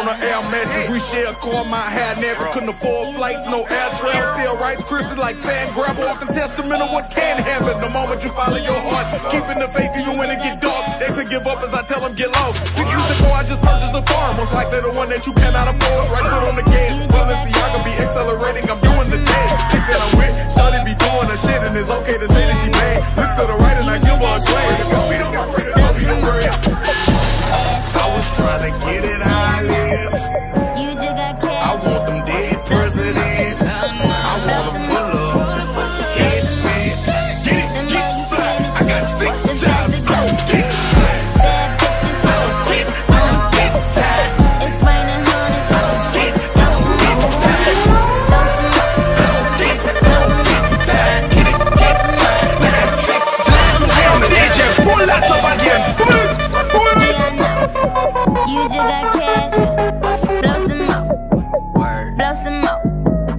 [0.07, 0.87] On a air mattress.
[0.89, 4.39] We share a car, my hat never couldn't afford flights, no air travel.
[4.39, 7.75] Still Rice Krispies like sand grab, walking testament of what can happen.
[7.83, 10.83] The moment you follow your heart, keeping the faith even when it get dark.
[10.99, 12.63] They say give up as I tell them get lost.
[12.71, 15.67] Six years ago I just purchased a farm, most likely the one that you cannot
[15.67, 16.03] afford.
[16.11, 18.63] Right foot on the gas, Balenciaga be accelerating.
[18.71, 19.47] I'm doing the dead.
[19.71, 22.57] Chick that I'm with, started be doing the shit, and it's okay to say that
[22.63, 22.99] she made.
[23.19, 24.87] Look to the right and I give her a glance.
[24.87, 26.53] Go be the go be the bread.
[27.97, 29.56] I was trying to get it how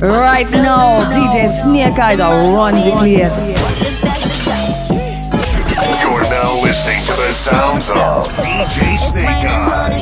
[0.01, 3.59] Right now, DJ Snake Eyes are run the place.
[6.01, 9.99] You're now listening to the sounds of DJ Snake Eyes.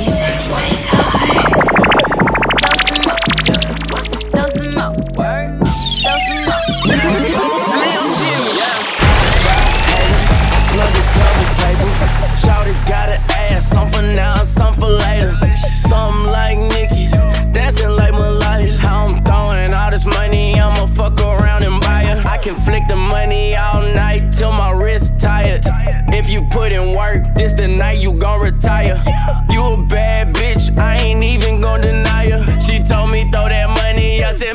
[28.07, 29.03] You gon' retire.
[29.51, 32.61] You a bad bitch, I ain't even gon' deny her.
[32.61, 34.55] She told me throw that money, I said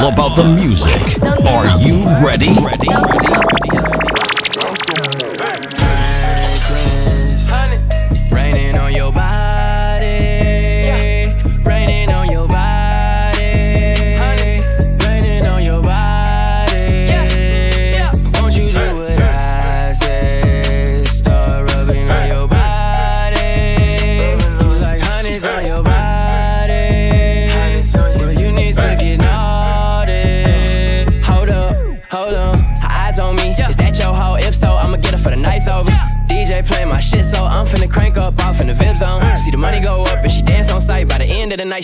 [0.00, 1.22] all about the music.
[1.46, 3.67] Are you ready?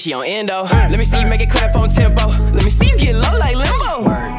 [0.04, 0.64] She on endo.
[0.64, 2.28] Let me see you make it clap on tempo.
[2.28, 4.33] Let me see you get low like limbo.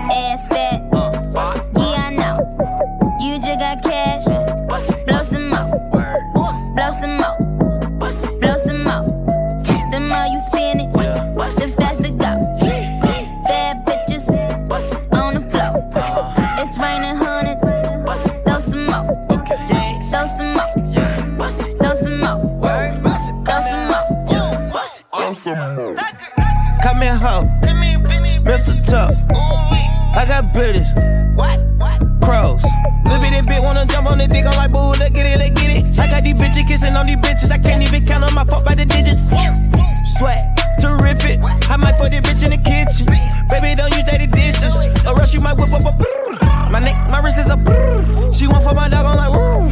[41.76, 43.06] I might fuck this bitch in the kitchen.
[43.52, 44.74] Baby, don't use dirty dishes.
[45.04, 46.72] Or else you might whip up a brrr.
[46.72, 48.34] My neck, my wrist is a brrr.
[48.34, 49.68] She want for my dog, I'm like, woo.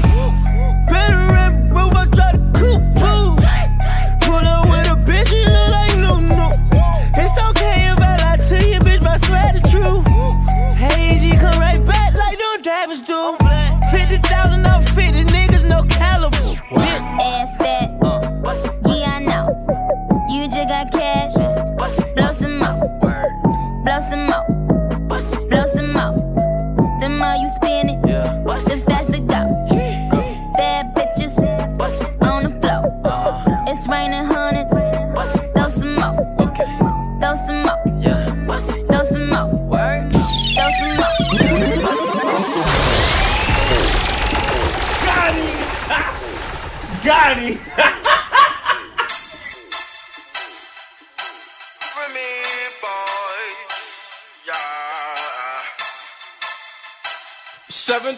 [0.92, 2.73] Better rap, bro, I try to coop,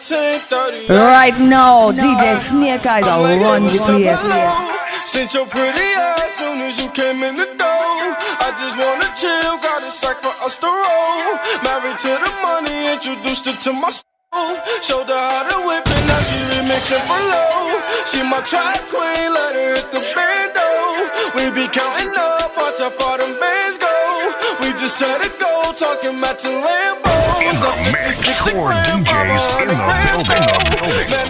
[0.06, 4.22] Right now, DJ Snake Eyes are run the place.
[5.02, 7.98] Since your pretty ass soon as you came in the door.
[8.46, 11.42] I just wanna chill, got a sack for us to roll.
[11.66, 14.62] Married to the money, introduced her to my soul.
[14.86, 17.82] Showed her how to whip it, now she remixing for low.
[18.06, 20.70] She my track queen, let her hit the bando.
[21.34, 23.90] We be counting up, watch how far them bands go.
[24.62, 27.64] We just set a goal, talking matching Lambos.
[27.66, 30.40] Up 56 Core DJs in the building.
[31.12, 31.28] Man,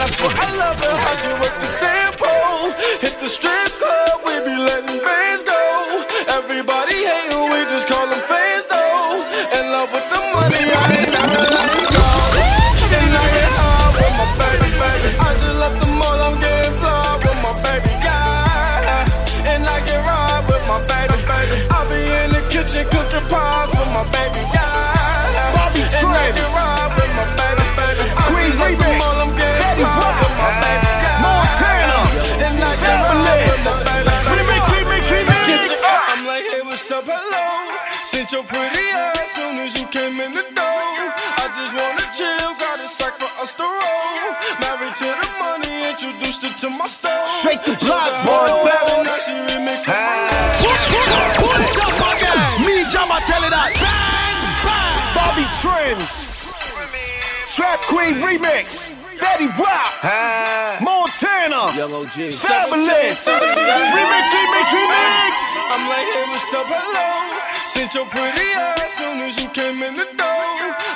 [46.66, 47.30] to my stove.
[47.30, 48.50] Shake the block, boy.
[48.66, 49.04] boy.
[49.06, 49.94] Now she remixing.
[52.66, 53.72] Me, Jama, tell it out.
[53.78, 54.98] Bang, bang.
[55.14, 56.34] Bobby Trends.
[57.54, 58.90] Trap Queen Remix.
[59.22, 59.94] Betty Rock.
[60.82, 61.70] Montana.
[61.78, 62.34] Young OG.
[62.34, 63.30] Fabolous.
[63.30, 65.36] Remix, remix, remix.
[65.70, 67.25] I'm like, hey, what's up, hello?
[67.76, 70.48] Since your pretty ass soon as you came in the door.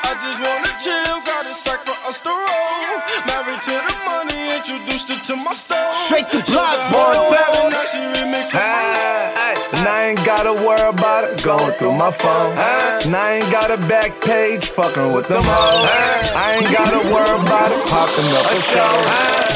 [0.08, 2.96] I just wanna chill, got a sack for us to roll.
[3.28, 5.92] Married to the money, introduced her to my stove.
[6.08, 7.36] Shake the block, boy.
[7.36, 7.76] boy.
[7.76, 8.64] Now she remixing.
[8.64, 12.56] And I ain't gotta worry about it going through my phone.
[12.56, 15.84] And I ain't got a back page fucking with them hoes.
[16.32, 18.96] I ain't gotta worry about it popping up a show.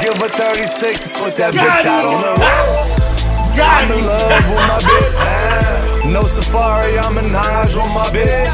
[0.03, 3.03] Give her 36 and put that bitch out on the road.
[3.63, 5.22] I'm in love with my bitch.
[6.11, 8.51] No safari, I'm in Hajj with my bitch.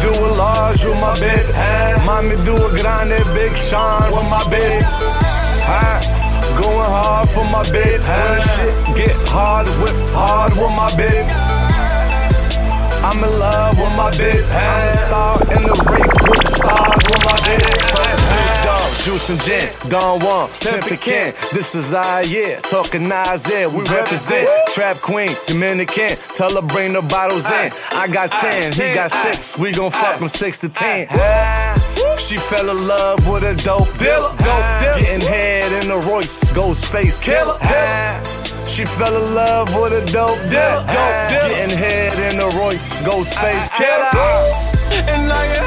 [0.00, 2.04] Do a large with my bitch.
[2.06, 4.86] Mommy do a grande, big Sean with my bitch.
[6.62, 8.00] Going hard for my bitch.
[8.06, 11.30] When shit get hard, whip hard with my bitch.
[13.02, 14.46] I'm in love with my bitch.
[14.56, 17.99] I'm a star in the race with stars with my bitch.
[19.04, 21.50] Juice and gin, Don Juan, Pimpin'.
[21.52, 24.48] This is our year, talking Isaiah, we represent.
[24.68, 27.72] Trap Queen, Dominican, tell her bring the bottles in.
[27.92, 31.08] I got 10, he got 6, we gon' fuck from 6 to 10.
[32.18, 34.34] She fell in love with a dope dealer.
[34.38, 37.58] Getting head in a Royce, Ghostface Killah.
[38.68, 40.84] She fell in love with a dope dealer.
[41.30, 44.10] Getting head in a Royce, Ghostface Killah.
[45.08, 45.59] And I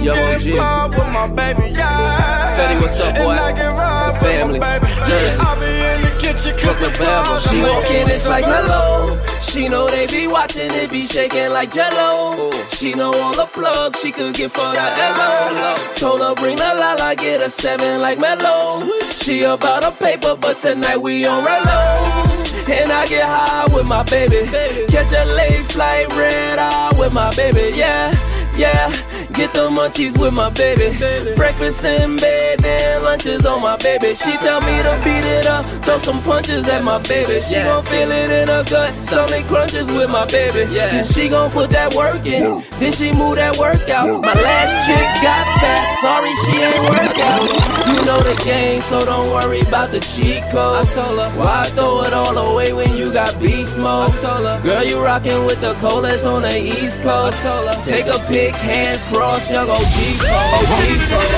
[0.00, 2.56] I'm Yo, getting fly with my baby, yeah.
[2.56, 3.30] Fetty, what's up, boy?
[3.32, 4.58] And I can ride The family.
[4.58, 4.92] with my baby.
[4.96, 5.44] Yeah.
[5.44, 7.42] I be in the kitchen cooking fries.
[7.50, 9.18] She walk in, it's like hello.
[9.42, 12.50] She know they be watching, it be shaking like jello.
[12.70, 15.76] She know all the plugs she could get for the demo.
[15.96, 18.82] Told her bring the la la, get a seven like Mellow.
[19.02, 22.70] She about a paper, but tonight we on Relo.
[22.70, 24.46] And I get high with my baby.
[24.88, 27.76] Catch a late flight, red eye with my baby.
[27.76, 28.12] Yeah,
[28.56, 28.92] yeah.
[29.40, 30.92] Get the munchies with my baby.
[31.34, 34.14] Breakfast in bed, then lunches on my baby.
[34.14, 37.40] She tell me to beat it up, throw some punches at my baby.
[37.40, 40.64] She gon' feel it in her gut, stomach crunches with my baby.
[40.68, 44.20] Then she gon' put that work in, then she move that workout.
[44.20, 47.40] My last chick got fat, sorry she ain't work out.
[47.88, 50.84] You know the game, so don't worry about the cheat code.
[50.84, 54.10] I told her, why throw it all away when you got beast mode?
[54.10, 57.40] I told her, girl, you rockin' with the coldest on the east coast.
[57.40, 60.74] I told her, take a pic, hands crossed, young OG code, OG
[61.06, 61.30] code.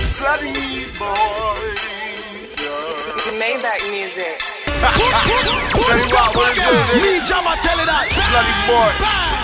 [0.00, 1.60] Slutty boy.
[3.38, 4.40] Maybach music.
[4.80, 7.02] Tell you what, what is it?
[7.02, 8.08] Me, Jama, tell it that.
[8.16, 9.39] Slutty boy.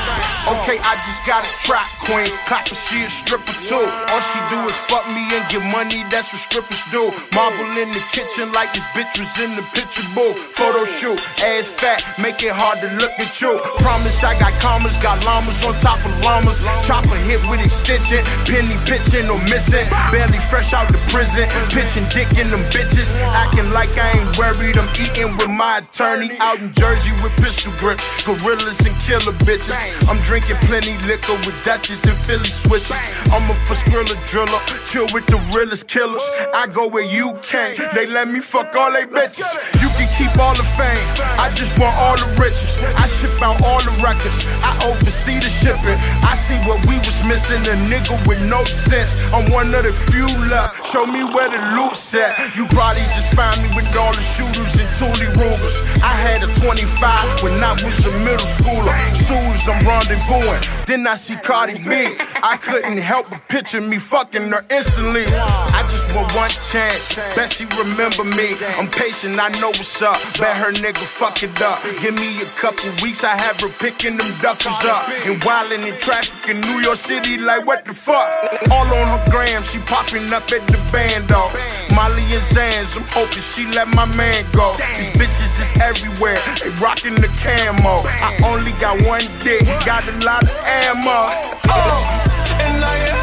[0.47, 2.31] Okay, I just got a trap queen.
[2.47, 3.83] Clapper, she a stripper too.
[3.83, 7.11] All she do is fuck me and get money, that's what strippers do.
[7.35, 10.39] Marble in the kitchen like this bitch was in the picture booth.
[10.55, 13.59] Photo shoot, ass fat, make it hard to look at you.
[13.83, 16.63] Promise I got commas, got llamas on top of llamas.
[16.87, 19.87] Chopper hit with extension, penny pitching or missing.
[20.15, 23.19] Barely fresh out the prison, pitching dick in them bitches.
[23.35, 26.39] Acting like I ain't worried, I'm eating with my attorney.
[26.39, 29.75] Out in Jersey with pistol grips, gorillas and killer bitches.
[30.09, 32.97] I'm drinking plenty liquor with Dutchess and Philly switches.
[33.33, 36.23] I'm a skrilla driller, chill with the realest killers.
[36.55, 39.49] I go where you can't, they let me fuck all they bitches.
[39.83, 41.01] You can keep all the fame,
[41.39, 42.83] I just want all the riches.
[42.83, 45.99] I ship out all the records, I oversee the shipping.
[46.23, 49.17] I see what we was missing, a nigga with no sense.
[49.33, 52.55] I'm one of the few left, show me where the loot's at.
[52.57, 55.77] You probably just find me with all the shooters and Thule Rugers.
[56.03, 58.95] I had a 25 when I was a middle schooler.
[59.15, 62.17] Soon as I'm rendezvousing, then I see Cardi B.
[62.43, 65.25] I couldn't help but picture me fucking her instantly.
[65.27, 68.55] I just want one chance, bet she remember me.
[68.79, 70.19] I'm patient, I know what's up.
[70.39, 71.83] Bet her nigga fuck it up.
[72.01, 75.09] Give me a couple weeks, I have her picking them duffers up.
[75.27, 78.29] And wildin' in traffic in New York City, like what the fuck?
[78.71, 81.55] All on her gram, she popping up at the band, dog.
[81.95, 84.75] Molly and Xans, I'm hoping she let my man go.
[84.97, 87.97] These bitches is everywhere, they rockin' the camo.
[88.21, 91.21] I only got one dick, got a lot of ammo.
[91.69, 92.27] Oh.
[92.61, 93.16] And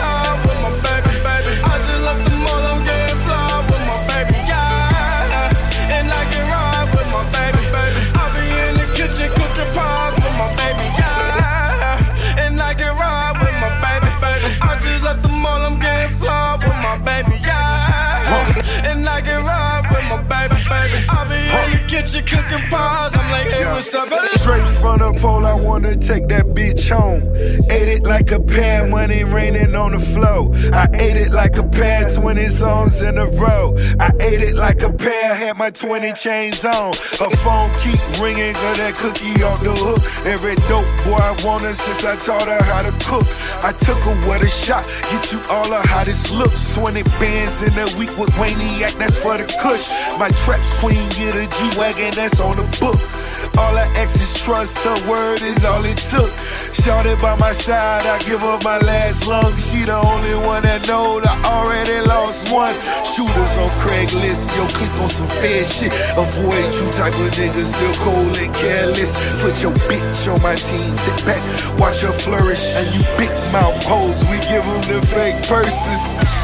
[23.52, 24.26] hey, what's up, baby?
[24.28, 27.24] Straight from the pole, I wanna take that bitch home.
[27.70, 30.52] Ate it like a pair, money raining on the floor.
[30.74, 33.76] I ate it like a pair, 20 songs in a row.
[34.00, 36.94] I ate it like a pair, had my 20 chains on.
[37.20, 40.00] Her phone keep ringing, got that cookie off the hook.
[40.26, 43.26] Every dope boy I want her since I taught her how to cook.
[43.64, 46.74] I took her with a shot, get you all the hottest looks.
[46.76, 49.90] 20 bands in a week with Wayne Wayniac, that's for the kush.
[50.20, 53.00] My trap queen get a G-Wagon, that's on the book.
[53.58, 56.32] All her exes trust, her word is all it took.
[56.74, 59.56] Shorty by my side, I give up my last lung.
[59.58, 62.74] She the only one that know I already lost one.
[63.06, 65.94] Shooters on Craigslist, yo, click on some fair shit.
[66.18, 69.16] Avoid you type of niggas, still cold and careless.
[69.40, 71.40] Put your bitch on my team, sit back,
[71.80, 72.74] watch her flourish.
[72.76, 76.43] And you big mouth hoes, we give them the fake purses.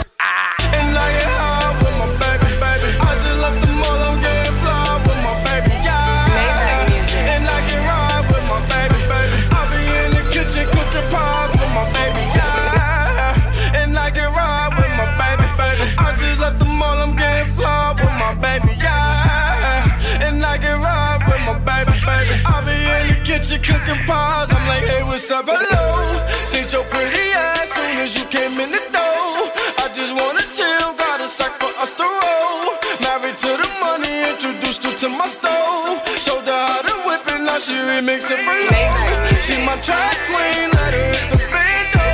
[25.20, 26.16] I'm like, hey, what's up, hello?
[26.48, 29.52] Seen your pretty ass soon as you came in the door.
[29.84, 32.80] I just wanna chill, got a sack for us to roll.
[33.04, 36.00] Married to the money, introduced her to my stove.
[36.24, 38.96] Showed her how to whip it, now she remix it for low.
[39.44, 42.08] She my track queen, let her hit the bando.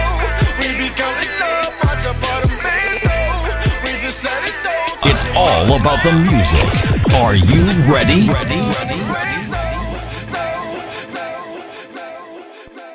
[0.57, 3.18] We be counting up, watch out for the bando.
[3.86, 5.14] We just set it down.
[5.14, 6.65] It's all about the music.
[7.22, 9.35] Are you ready?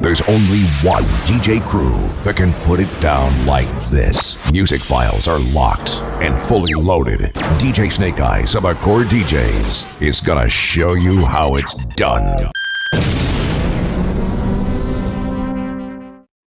[0.00, 4.50] There's only one DJ crew that can put it down like this.
[4.50, 7.20] Music files are locked and fully loaded.
[7.60, 12.50] DJ Snake Eyes of Accord DJs is gonna show you how it's done.